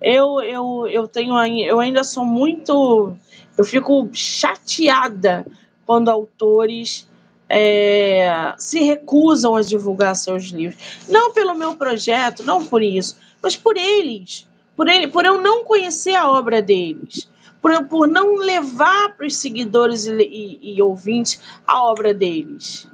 Eu, 0.00 0.40
eu, 0.40 0.86
eu 0.88 1.08
tenho 1.08 1.34
eu 1.58 1.80
ainda 1.80 2.04
sou 2.04 2.24
muito 2.24 3.14
eu 3.56 3.64
fico 3.64 4.08
chateada 4.12 5.46
quando 5.86 6.08
autores 6.10 7.08
é, 7.48 8.54
se 8.58 8.80
recusam 8.80 9.56
a 9.56 9.62
divulgar 9.62 10.14
seus 10.16 10.44
livros. 10.44 10.80
Não 11.08 11.32
pelo 11.32 11.54
meu 11.54 11.76
projeto, 11.76 12.42
não 12.42 12.64
por 12.64 12.82
isso, 12.82 13.16
mas 13.42 13.56
por 13.56 13.76
eles. 13.76 14.46
Por, 14.76 14.86
ele, 14.88 15.08
por 15.08 15.24
eu 15.24 15.40
não 15.40 15.64
conhecer 15.64 16.14
a 16.14 16.30
obra 16.30 16.62
deles 16.62 17.28
por, 17.60 17.84
por 17.86 18.08
não 18.08 18.36
levar 18.36 19.16
para 19.16 19.26
os 19.26 19.36
seguidores 19.36 20.06
e, 20.06 20.22
e, 20.22 20.74
e, 20.76 20.82
ouvintes 20.82 21.40
a 21.66 21.82
obra 21.82 22.14
deles. 22.14 22.88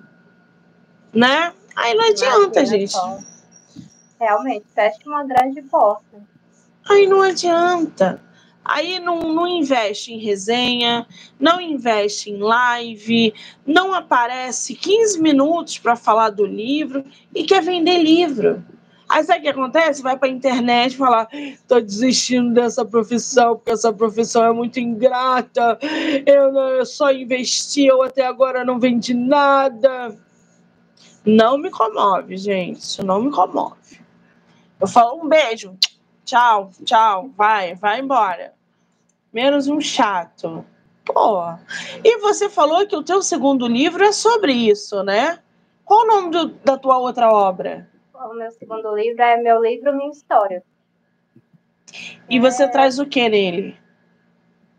Né? 1.12 1.52
Aí 1.74 1.94
não 1.94 2.04
adianta, 2.04 2.60
Imagina 2.60 2.66
gente. 2.66 2.92
Só. 2.92 3.18
Realmente, 4.20 4.66
fecha 4.74 4.98
uma 5.06 5.24
grande 5.24 5.62
porta. 5.62 6.22
Aí 6.88 7.06
não 7.06 7.22
adianta. 7.22 8.20
Aí 8.64 8.98
não, 8.98 9.20
não 9.32 9.46
investe 9.46 10.12
em 10.12 10.18
resenha, 10.18 11.06
não 11.38 11.60
investe 11.60 12.32
em 12.32 12.38
live, 12.38 13.32
não 13.64 13.94
aparece 13.94 14.74
15 14.74 15.20
minutos 15.20 15.78
para 15.78 15.94
falar 15.94 16.30
do 16.30 16.44
livro 16.44 17.04
e 17.32 17.44
quer 17.44 17.62
vender 17.62 17.98
livro. 17.98 18.64
Aí 19.08 19.22
sabe 19.22 19.38
o 19.38 19.42
que 19.42 19.48
acontece? 19.48 20.02
Vai 20.02 20.16
para 20.16 20.28
a 20.28 20.32
internet 20.32 20.96
falar: 20.96 21.28
estou 21.32 21.80
desistindo 21.80 22.52
dessa 22.52 22.84
profissão, 22.84 23.56
porque 23.56 23.70
essa 23.70 23.92
profissão 23.92 24.44
é 24.44 24.52
muito 24.52 24.80
ingrata, 24.80 25.78
eu, 26.26 26.52
não, 26.52 26.68
eu 26.70 26.86
só 26.86 27.12
investi, 27.12 27.86
eu 27.86 28.02
até 28.02 28.26
agora 28.26 28.64
não 28.64 28.80
vendi 28.80 29.14
nada. 29.14 30.16
Não 31.24 31.58
me 31.58 31.70
comove, 31.70 32.36
gente. 32.36 32.78
Isso 32.78 33.04
não 33.04 33.20
me 33.20 33.30
comove. 33.30 34.00
Eu 34.80 34.86
falo 34.86 35.22
um 35.22 35.28
beijo, 35.28 35.76
tchau, 36.24 36.70
tchau, 36.84 37.30
vai, 37.36 37.74
vai 37.74 38.00
embora. 38.00 38.54
Menos 39.32 39.66
um 39.66 39.80
chato. 39.80 40.64
Pô. 41.04 41.42
E 42.04 42.18
você 42.18 42.48
falou 42.48 42.86
que 42.86 42.96
o 42.96 43.02
teu 43.02 43.22
segundo 43.22 43.66
livro 43.66 44.04
é 44.04 44.12
sobre 44.12 44.52
isso, 44.52 45.02
né? 45.02 45.38
Qual 45.84 46.02
o 46.02 46.06
nome 46.06 46.30
do, 46.30 46.48
da 46.64 46.76
tua 46.76 46.98
outra 46.98 47.30
obra? 47.30 47.88
O 48.24 48.34
meu 48.34 48.50
segundo 48.50 48.94
livro 48.96 49.22
é 49.22 49.36
meu 49.36 49.62
livro, 49.62 49.94
minha 49.94 50.10
história. 50.10 50.62
E 52.28 52.40
você 52.40 52.64
é... 52.64 52.68
traz 52.68 52.98
o 52.98 53.06
que 53.06 53.28
nele? 53.28 53.78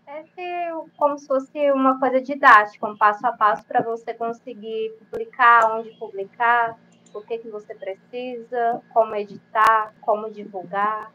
É 0.08 0.72
como 0.98 1.18
se 1.18 1.28
fosse 1.28 1.72
uma 1.72 2.00
coisa 2.00 2.20
didática, 2.20 2.88
um 2.88 2.98
passo 2.98 3.26
a 3.28 3.32
passo 3.32 3.66
para 3.66 3.82
você 3.82 4.14
conseguir 4.14 4.92
publicar, 5.00 5.78
onde 5.78 5.92
publicar, 5.92 6.78
o 7.14 7.22
que, 7.22 7.38
que 7.38 7.50
você 7.50 7.76
precisa, 7.76 8.82
como 8.94 9.16
editar, 9.16 9.94
como 10.02 10.30
divulgar. 10.30 11.12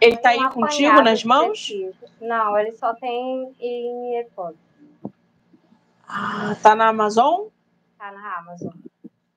Ele 0.00 0.14
está 0.14 0.30
aí 0.30 0.50
contigo 0.50 1.02
nas 1.02 1.24
mãos? 1.24 1.72
Não, 2.20 2.58
ele 2.58 2.72
só 2.72 2.94
tem 2.94 3.54
em 3.58 4.20
e-book. 4.20 4.56
Ah, 6.06 6.56
tá 6.62 6.74
na 6.74 6.88
Amazon? 6.88 7.48
Tá 7.98 8.12
na 8.12 8.38
Amazon. 8.38 8.72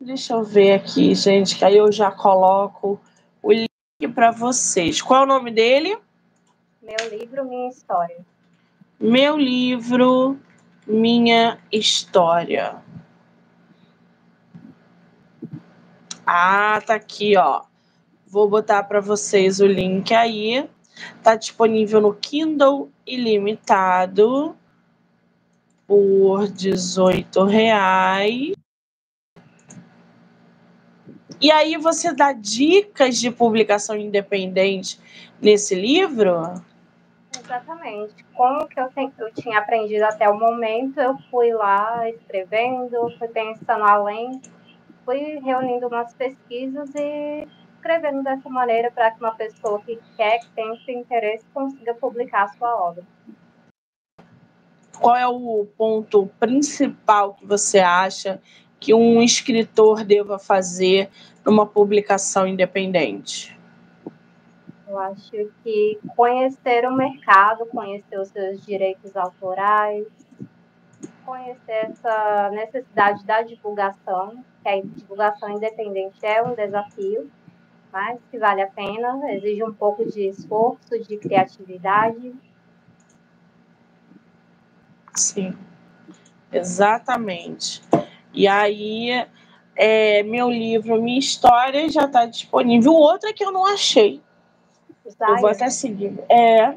Deixa 0.04 0.34
eu 0.34 0.44
ver 0.44 0.74
aqui, 0.74 1.16
gente, 1.16 1.58
que 1.58 1.64
aí 1.64 1.78
eu 1.78 1.90
já 1.90 2.12
coloco 2.12 3.00
o 3.42 3.54
link 3.54 3.70
para 4.14 4.32
vocês. 4.32 5.02
Qual 5.02 5.22
é 5.22 5.24
o 5.24 5.28
nome 5.28 5.50
dele? 5.50 5.98
Meu 6.82 7.10
livro, 7.10 7.46
minha 7.46 7.70
história. 7.70 8.18
Meu 9.00 9.38
livro, 9.38 10.38
minha 10.86 11.58
história. 11.72 12.76
Ah, 16.28 16.82
tá 16.86 16.96
aqui, 16.96 17.38
ó. 17.38 17.62
Vou 18.28 18.50
botar 18.50 18.84
para 18.84 19.00
vocês 19.00 19.62
o 19.62 19.66
link 19.66 20.14
aí. 20.14 20.70
Tá 21.24 21.38
disponível 21.38 22.02
no 22.02 22.14
Kindle 22.14 22.92
ilimitado 23.08 24.54
por 25.88 26.50
18 26.50 27.46
reais. 27.46 28.63
E 31.44 31.52
aí 31.52 31.76
você 31.76 32.14
dá 32.14 32.32
dicas 32.32 33.20
de 33.20 33.30
publicação 33.30 33.98
independente 33.98 34.98
nesse 35.42 35.76
livro? 35.76 36.54
Exatamente. 37.38 38.16
Como 38.34 38.66
que 38.66 38.80
eu, 38.80 38.90
eu 39.18 39.34
tinha 39.34 39.60
aprendido 39.60 40.06
até 40.06 40.30
o 40.30 40.40
momento, 40.40 41.02
eu 41.02 41.18
fui 41.30 41.52
lá 41.54 42.10
escrevendo, 42.10 43.14
fui 43.20 43.28
pensando 43.28 43.84
além, 43.84 44.42
fui 45.04 45.42
reunindo 45.44 45.88
umas 45.88 46.14
pesquisas 46.14 46.90
e 46.96 47.46
escrevendo 47.76 48.24
dessa 48.24 48.48
maneira 48.48 48.90
para 48.90 49.12
que 49.12 49.20
uma 49.20 49.36
pessoa 49.36 49.82
que 49.82 50.00
quer, 50.16 50.40
que 50.40 50.50
tem 50.52 50.74
esse 50.76 50.94
interesse, 50.94 51.46
consiga 51.54 51.94
publicar 51.94 52.44
a 52.44 52.54
sua 52.54 52.74
obra. 52.74 53.04
Qual 54.98 55.16
é 55.18 55.28
o 55.28 55.68
ponto 55.78 56.28
principal 56.40 57.34
que 57.34 57.46
você 57.46 57.80
acha 57.80 58.42
que 58.84 58.94
um 58.94 59.22
escritor 59.22 60.04
deva 60.04 60.38
fazer 60.38 61.10
numa 61.46 61.66
publicação 61.66 62.46
independente? 62.46 63.58
Eu 64.86 65.00
acho 65.00 65.50
que 65.64 65.98
conhecer 66.18 66.86
o 66.86 66.94
mercado, 66.94 67.66
conhecer 67.68 68.20
os 68.20 68.28
seus 68.28 68.64
direitos 68.66 69.16
autorais, 69.16 70.06
conhecer 71.26 71.92
essa 71.92 72.50
necessidade 72.52 73.26
da 73.26 73.42
divulgação, 73.42 74.44
que 74.62 74.68
a 74.68 74.82
divulgação 74.82 75.50
independente 75.52 76.18
é 76.22 76.44
um 76.44 76.54
desafio, 76.54 77.32
mas 77.90 78.20
que 78.30 78.38
vale 78.38 78.64
a 78.64 78.68
pena, 78.68 79.18
exige 79.32 79.64
um 79.64 79.74
pouco 79.74 80.06
de 80.06 80.28
esforço, 80.28 81.00
de 81.08 81.16
criatividade. 81.16 82.36
Sim, 85.16 85.58
exatamente. 86.52 87.82
E 88.34 88.48
aí, 88.48 89.28
é, 89.76 90.24
meu 90.24 90.50
livro, 90.50 91.02
minha 91.02 91.20
história 91.20 91.88
já 91.90 92.06
está 92.06 92.26
disponível. 92.26 92.94
O 92.94 93.00
outro 93.00 93.30
é 93.30 93.34
que 93.34 93.44
eu 93.44 93.52
não 93.52 93.66
achei. 93.66 94.22
Zaya. 95.10 95.32
Eu 95.32 95.38
vou 95.38 95.50
até 95.50 95.70
seguir. 95.70 96.20
É. 96.30 96.76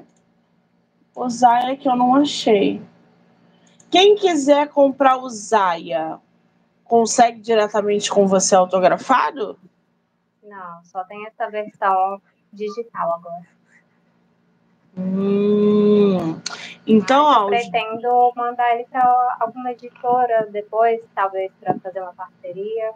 O 1.14 1.28
Zaya 1.28 1.76
que 1.76 1.88
eu 1.88 1.96
não 1.96 2.14
achei. 2.14 2.82
Quem 3.90 4.16
quiser 4.16 4.68
comprar 4.68 5.16
o 5.16 5.28
Zaya, 5.28 6.18
consegue 6.84 7.40
diretamente 7.40 8.10
com 8.10 8.26
você 8.26 8.54
autografado? 8.54 9.58
Não, 10.42 10.84
só 10.84 11.04
tem 11.04 11.26
essa 11.26 11.48
versão 11.50 12.20
digital 12.52 13.14
agora. 13.14 13.46
Hum, 14.96 15.35
então, 16.86 17.24
ó, 17.24 17.42
eu 17.44 17.48
pretendo 17.48 18.32
mandar 18.36 18.74
ele 18.74 18.86
para 18.90 19.36
alguma 19.40 19.72
editora 19.72 20.48
depois, 20.50 21.00
talvez 21.14 21.50
para 21.60 21.74
fazer 21.80 22.00
uma 22.00 22.12
parceria. 22.12 22.92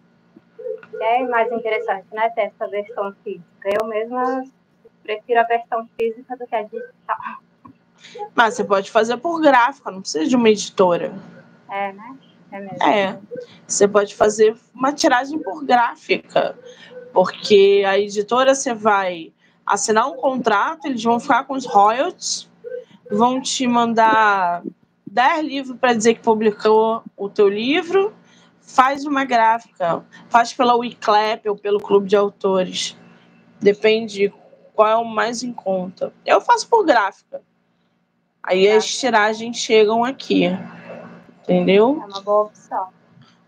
É 1.01 1.22
mais 1.26 1.51
interessante, 1.51 2.07
né? 2.12 2.28
Ter 2.30 2.43
essa 2.43 2.68
versão 2.68 3.14
física. 3.24 3.45
Eu 3.64 3.86
mesma 3.86 4.45
prefiro 5.03 5.41
a 5.41 5.45
versão 5.45 5.88
física 5.99 6.36
do 6.36 6.47
que 6.47 6.55
a 6.55 6.62
digital. 6.62 7.18
Mas 8.34 8.55
você 8.55 8.64
pode 8.64 8.91
fazer 8.91 9.16
por 9.16 9.41
gráfica, 9.41 9.91
não 9.91 10.01
precisa 10.01 10.26
de 10.26 10.36
uma 10.36 10.49
editora. 10.49 11.12
É, 11.68 11.93
né? 11.93 12.16
É 12.53 12.61
mesmo. 12.61 12.82
É. 12.82 13.18
Você 13.66 13.86
pode 13.86 14.14
fazer 14.14 14.57
uma 14.74 14.93
tiragem 14.93 15.38
por 15.38 15.64
gráfica, 15.64 16.59
porque 17.12 17.84
a 17.86 17.99
editora 17.99 18.55
você 18.55 18.74
vai 18.74 19.32
assinar 19.64 20.09
um 20.09 20.16
contrato, 20.16 20.86
eles 20.86 21.03
vão 21.03 21.20
ficar 21.20 21.45
com 21.45 21.55
os 21.55 21.66
royalties, 21.66 22.50
vão 23.11 23.41
te 23.41 23.67
mandar 23.67 24.63
10 25.11 25.45
livros 25.47 25.77
para 25.79 25.95
dizer 25.95 26.15
que 26.15 26.21
publicou 26.21 27.03
o 27.17 27.29
teu 27.29 27.49
livro, 27.49 28.15
faz 28.61 29.05
uma 29.05 29.25
gráfica, 29.25 30.05
faz 30.29 30.53
pela 30.53 30.77
Wiclap 30.77 31.47
ou 31.49 31.57
pelo 31.57 31.81
Clube 31.81 32.09
de 32.09 32.17
Autores. 32.17 32.97
Depende 33.61 34.33
qual 34.75 34.89
é 34.89 34.97
o 34.97 35.05
mais 35.05 35.43
em 35.43 35.53
conta. 35.53 36.13
Eu 36.25 36.41
faço 36.41 36.69
por 36.69 36.85
gráfica. 36.85 37.43
Aí 38.43 38.69
as 38.69 38.87
tiragens 38.87 39.57
chegam 39.59 40.05
aqui. 40.05 40.47
Entendeu? 41.43 42.01
É 42.03 42.07
uma 42.07 42.21
boa 42.21 42.43
opção. 42.45 42.89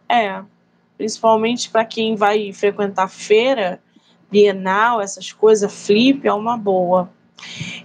É. 0.09 0.43
Principalmente 0.99 1.71
para 1.71 1.85
quem 1.85 2.15
vai 2.17 2.53
frequentar 2.53 3.09
feira, 3.09 3.81
Bienal, 4.31 5.01
essas 5.01 5.33
coisas, 5.33 5.73
flip 5.73 6.27
é 6.27 6.33
uma 6.33 6.57
boa. 6.57 7.11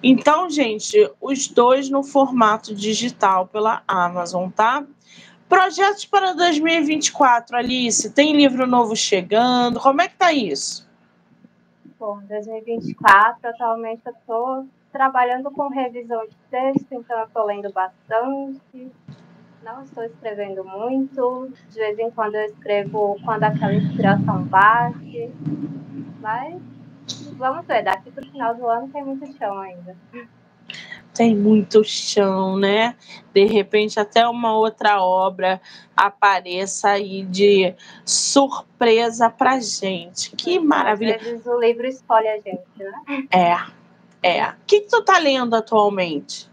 Então, 0.02 0.50
gente, 0.50 1.12
os 1.20 1.48
dois 1.48 1.90
no 1.90 2.04
formato 2.04 2.74
digital 2.76 3.48
pela 3.48 3.84
Amazon, 3.88 4.50
tá? 4.50 4.86
Projetos 5.50 6.06
para 6.06 6.34
2024, 6.34 7.56
Alice, 7.56 8.14
tem 8.14 8.36
livro 8.36 8.68
novo 8.68 8.96
chegando? 8.96 9.80
Como 9.80 10.02
é 10.02 10.08
que 10.08 10.16
tá 10.16 10.34
isso? 10.34 10.88
Bom, 11.98 12.20
2024, 12.28 13.50
atualmente 13.50 14.02
eu 14.06 14.12
estou 14.12 14.68
trabalhando 14.92 15.50
com 15.52 15.70
revisão 15.70 16.26
de 16.28 16.36
texto, 16.52 16.88
então 16.92 17.18
eu 17.20 17.26
estou 17.26 17.46
lendo 17.46 17.72
bastante. 17.72 18.92
Não 19.64 19.84
estou 19.84 20.04
escrevendo 20.04 20.64
muito. 20.64 21.52
De 21.70 21.76
vez 21.76 21.98
em 21.98 22.12
quando 22.12 22.36
eu 22.36 22.46
escrevo 22.46 23.18
quando 23.24 23.44
aquela 23.44 23.74
inspiração 23.74 24.44
bate. 24.44 25.32
Mas 26.20 26.62
vamos 27.38 27.66
ver, 27.66 27.84
daqui 27.84 28.12
para 28.12 28.24
o 28.24 28.32
final 28.32 28.56
do 28.56 28.68
ano 28.68 28.90
tem 28.90 29.04
muito 29.04 29.38
chão 29.38 29.58
ainda. 29.60 29.96
Tem 31.14 31.36
muito 31.36 31.84
chão, 31.84 32.58
né? 32.58 32.96
De 33.34 33.46
repente, 33.46 34.00
até 34.00 34.28
uma 34.28 34.54
outra 34.56 35.02
obra 35.02 35.60
apareça 35.96 36.90
aí 36.90 37.24
de 37.24 37.74
surpresa 38.06 39.30
pra 39.30 39.60
gente. 39.60 40.36
Que 40.36 40.60
maravilha. 40.60 41.16
Às 41.16 41.24
vezes 41.24 41.46
o 41.48 41.60
livro 41.60 41.88
escolhe 41.88 42.28
a 42.28 42.36
gente, 42.40 42.62
né? 42.78 43.28
É, 43.32 44.38
é. 44.38 44.50
O 44.50 44.56
que, 44.68 44.82
que 44.82 44.90
tu 44.90 45.02
tá 45.02 45.18
lendo 45.18 45.56
atualmente? 45.56 46.48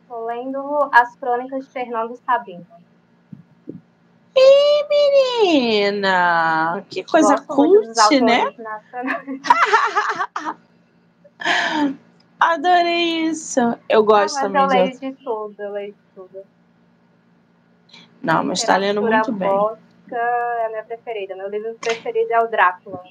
Estou 0.00 0.24
lendo 0.24 0.88
As 0.92 1.14
Crônicas 1.16 1.66
de 1.66 1.70
Fernando 1.70 2.16
Sabino. 2.24 2.66
Ih, 4.36 4.84
menina! 4.90 6.84
Que 6.90 7.02
coisa 7.02 7.40
cult, 7.40 8.20
né? 8.20 8.54
Adorei 12.38 13.28
isso. 13.28 13.60
Eu 13.88 14.04
gosto 14.04 14.36
ah, 14.36 14.42
também 14.42 14.62
eu 14.62 14.68
leio 14.68 15.00
de 15.00 15.12
tudo, 15.24 15.54
eu 15.58 15.72
leio 15.72 15.92
de 15.92 15.98
tudo. 16.14 16.44
Não, 18.22 18.44
mas 18.44 18.58
está 18.58 18.76
lendo 18.76 19.00
muito 19.00 19.32
bem. 19.32 19.48
é 19.48 20.66
a 20.66 20.68
minha 20.68 20.84
preferida. 20.84 21.34
Meu 21.34 21.48
livro 21.48 21.74
preferido 21.80 22.32
é 22.32 22.40
o 22.40 22.48
Drácula. 22.48 23.02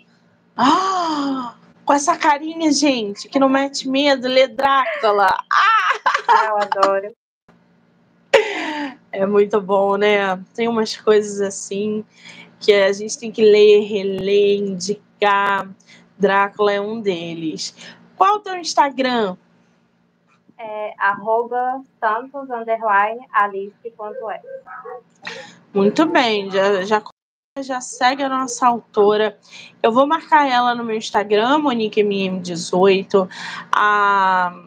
Ah! 0.56 1.56
Com 1.84 1.94
essa 1.94 2.18
carinha, 2.18 2.72
gente, 2.72 3.28
que 3.28 3.40
não 3.40 3.50
mete 3.50 3.90
medo, 3.90 4.28
lê 4.28 4.48
Drácula. 4.48 5.28
Ah! 5.52 6.46
Eu 6.48 6.58
adoro. 6.58 7.16
É 9.16 9.26
muito 9.26 9.62
bom, 9.62 9.96
né? 9.96 10.38
Tem 10.54 10.68
umas 10.68 10.98
coisas 10.98 11.40
assim 11.40 12.04
que 12.60 12.74
a 12.74 12.92
gente 12.92 13.18
tem 13.18 13.32
que 13.32 13.42
ler, 13.42 13.82
reler, 13.86 14.60
indicar. 14.60 15.70
Drácula 16.18 16.74
é 16.74 16.82
um 16.82 17.02
deles. 17.02 17.76
Qual 18.18 18.36
o 18.36 18.40
teu 18.40 18.56
Instagram? 18.58 19.38
É 20.58 20.94
arroba 20.98 21.82
santos, 22.00 22.50
underline, 22.50 23.26
alice.é. 23.32 24.42
Muito 25.74 26.06
bem, 26.06 26.50
já, 26.50 26.84
já, 26.84 27.04
já 27.60 27.82
segue 27.82 28.24
a 28.24 28.30
nossa 28.30 28.68
autora. 28.68 29.38
Eu 29.84 29.92
vou 29.92 30.08
marcar 30.08 30.50
ela 30.50 30.74
no 30.74 30.86
meu 30.86 30.96
Instagram, 30.96 31.60
MoniqueMM18. 31.60 33.30
Ah, 33.74 34.58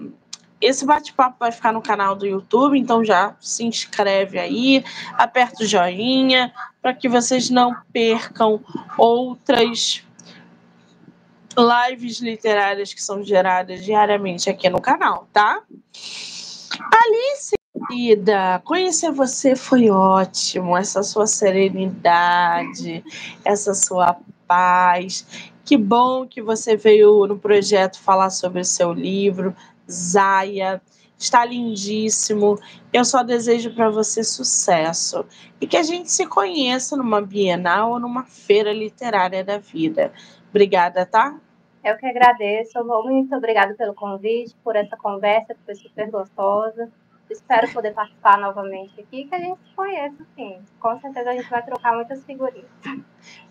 esse 0.61 0.85
bate-papo 0.85 1.37
vai 1.39 1.53
ficar 1.53 1.73
no 1.73 1.81
canal 1.81 2.17
do 2.17 2.27
YouTube, 2.27 2.79
então 2.79 3.05
já 3.05 3.35
se 3.41 3.65
inscreve 3.65 4.39
aí, 4.39 4.85
aperta 5.15 5.63
o 5.63 5.67
joinha, 5.67 6.53
para 6.83 6.95
que 6.95 7.09
vocês 7.09 7.51
não 7.51 7.75
percam 7.93 8.61
outras 8.97 10.03
lives 11.57 12.21
literárias 12.21 12.95
que 12.95 13.03
são 13.03 13.23
geradas 13.23 13.85
diariamente 13.85 14.49
aqui 14.49 14.69
no 14.69 14.81
canal, 14.81 15.29
tá? 15.33 15.63
Alice, 16.81 17.57
querida, 17.89 18.61
conhecer 18.65 19.11
você 19.11 19.57
foi 19.57 19.91
ótimo, 19.91 20.77
essa 20.77 21.03
sua 21.03 21.27
serenidade, 21.27 23.05
essa 23.45 23.75
sua 23.75 24.17
paz. 24.47 25.27
Que 25.65 25.77
bom 25.77 26.27
que 26.27 26.41
você 26.41 26.77
veio 26.77 27.27
no 27.27 27.39
projeto 27.39 28.01
falar 28.01 28.31
sobre 28.31 28.61
o 28.61 28.65
seu 28.65 28.93
livro, 28.93 29.55
Zaya. 29.91 30.81
Está 31.19 31.45
lindíssimo. 31.45 32.59
Eu 32.93 33.05
só 33.05 33.23
desejo 33.25 33.75
para 33.75 33.91
você 33.91 34.23
sucesso 34.23 35.27
e 35.61 35.67
que 35.67 35.77
a 35.77 35.83
gente 35.83 36.13
se 36.13 36.27
conheça 36.27 36.97
numa 36.97 37.21
Bienal 37.21 37.93
ou 37.93 37.99
numa 37.99 38.25
feira 38.25 38.73
literária 38.73 39.43
da 39.43 39.59
vida. 39.59 40.13
Obrigada, 40.51 41.05
tá? 41.05 41.37
Eu 41.85 41.97
que 41.97 42.07
agradeço. 42.07 42.85
Muito 42.85 43.35
obrigada 43.35 43.75
pelo 43.75 43.95
convite, 43.95 44.55
por 44.63 44.77
essa 44.77 44.97
conversa 44.97 45.55
que 45.55 45.61
foi 45.65 45.75
super 45.75 46.11
gostosa. 46.11 46.89
Espero 47.31 47.71
poder 47.73 47.93
participar 47.93 48.39
novamente 48.39 49.01
aqui, 49.01 49.25
que 49.25 49.35
a 49.35 49.39
gente 49.39 49.59
se 49.59 49.75
conheça, 49.75 50.27
sim. 50.35 50.59
Com 50.81 50.99
certeza 51.01 51.31
a 51.31 51.35
gente 51.35 51.51
vai 51.51 51.63
trocar 51.65 51.95
muitas 51.95 52.25
figurinhas. 52.25 52.67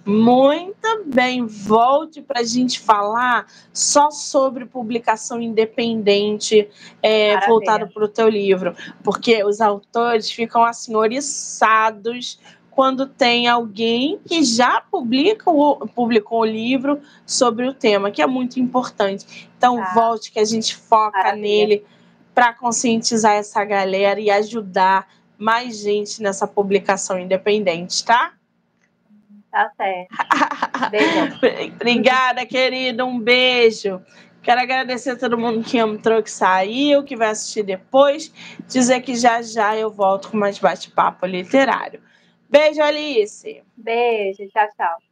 Muito 0.05 1.03
bem, 1.05 1.45
volte 1.45 2.21
para 2.21 2.39
a 2.39 2.43
gente 2.43 2.79
falar 2.79 3.45
só 3.73 4.09
sobre 4.09 4.65
publicação 4.65 5.41
independente 5.41 6.69
é, 7.03 7.45
voltado 7.45 7.89
para 7.89 8.05
o 8.05 8.07
teu 8.07 8.29
livro, 8.29 8.73
porque 9.03 9.43
os 9.43 9.59
autores 9.59 10.31
ficam 10.31 10.63
assim 10.63 10.95
oriçados 10.95 12.39
quando 12.71 13.07
tem 13.07 13.47
alguém 13.47 14.19
que 14.23 14.43
já 14.43 14.79
publica 14.79 15.49
o, 15.49 15.87
publicou 15.87 16.41
o 16.41 16.45
livro 16.45 17.01
sobre 17.25 17.67
o 17.67 17.73
tema, 17.73 18.11
que 18.11 18.21
é 18.21 18.27
muito 18.27 18.59
importante. 18.59 19.49
Então, 19.57 19.81
ah, 19.81 19.93
volte 19.95 20.31
que 20.31 20.39
a 20.39 20.45
gente 20.45 20.75
foca 20.75 21.17
maravilha. 21.17 21.41
nele 21.41 21.85
para 22.37 22.53
conscientizar 22.53 23.33
essa 23.33 23.65
galera 23.65 24.19
e 24.19 24.29
ajudar 24.29 25.11
mais 25.39 25.79
gente 25.79 26.21
nessa 26.21 26.47
publicação 26.47 27.17
independente, 27.17 28.05
tá? 28.05 28.33
Tá 29.51 29.71
certo. 29.75 30.15
Beijo. 30.91 31.73
Obrigada, 31.73 32.45
querida. 32.45 33.03
Um 33.03 33.19
beijo. 33.19 33.99
Quero 34.43 34.61
agradecer 34.61 35.09
a 35.09 35.15
todo 35.15 35.35
mundo 35.35 35.63
que 35.63 35.79
entrou, 35.79 36.21
que 36.21 36.29
saiu, 36.29 37.03
que 37.03 37.15
vai 37.15 37.29
assistir 37.29 37.63
depois. 37.63 38.31
Dizer 38.67 39.01
que 39.01 39.15
já 39.15 39.41
já 39.41 39.75
eu 39.75 39.89
volto 39.89 40.29
com 40.29 40.37
mais 40.37 40.59
bate-papo 40.59 41.25
literário. 41.25 41.99
Beijo, 42.47 42.83
Alice. 42.83 43.63
Beijo, 43.75 44.47
tchau, 44.49 44.67
tchau. 44.77 45.06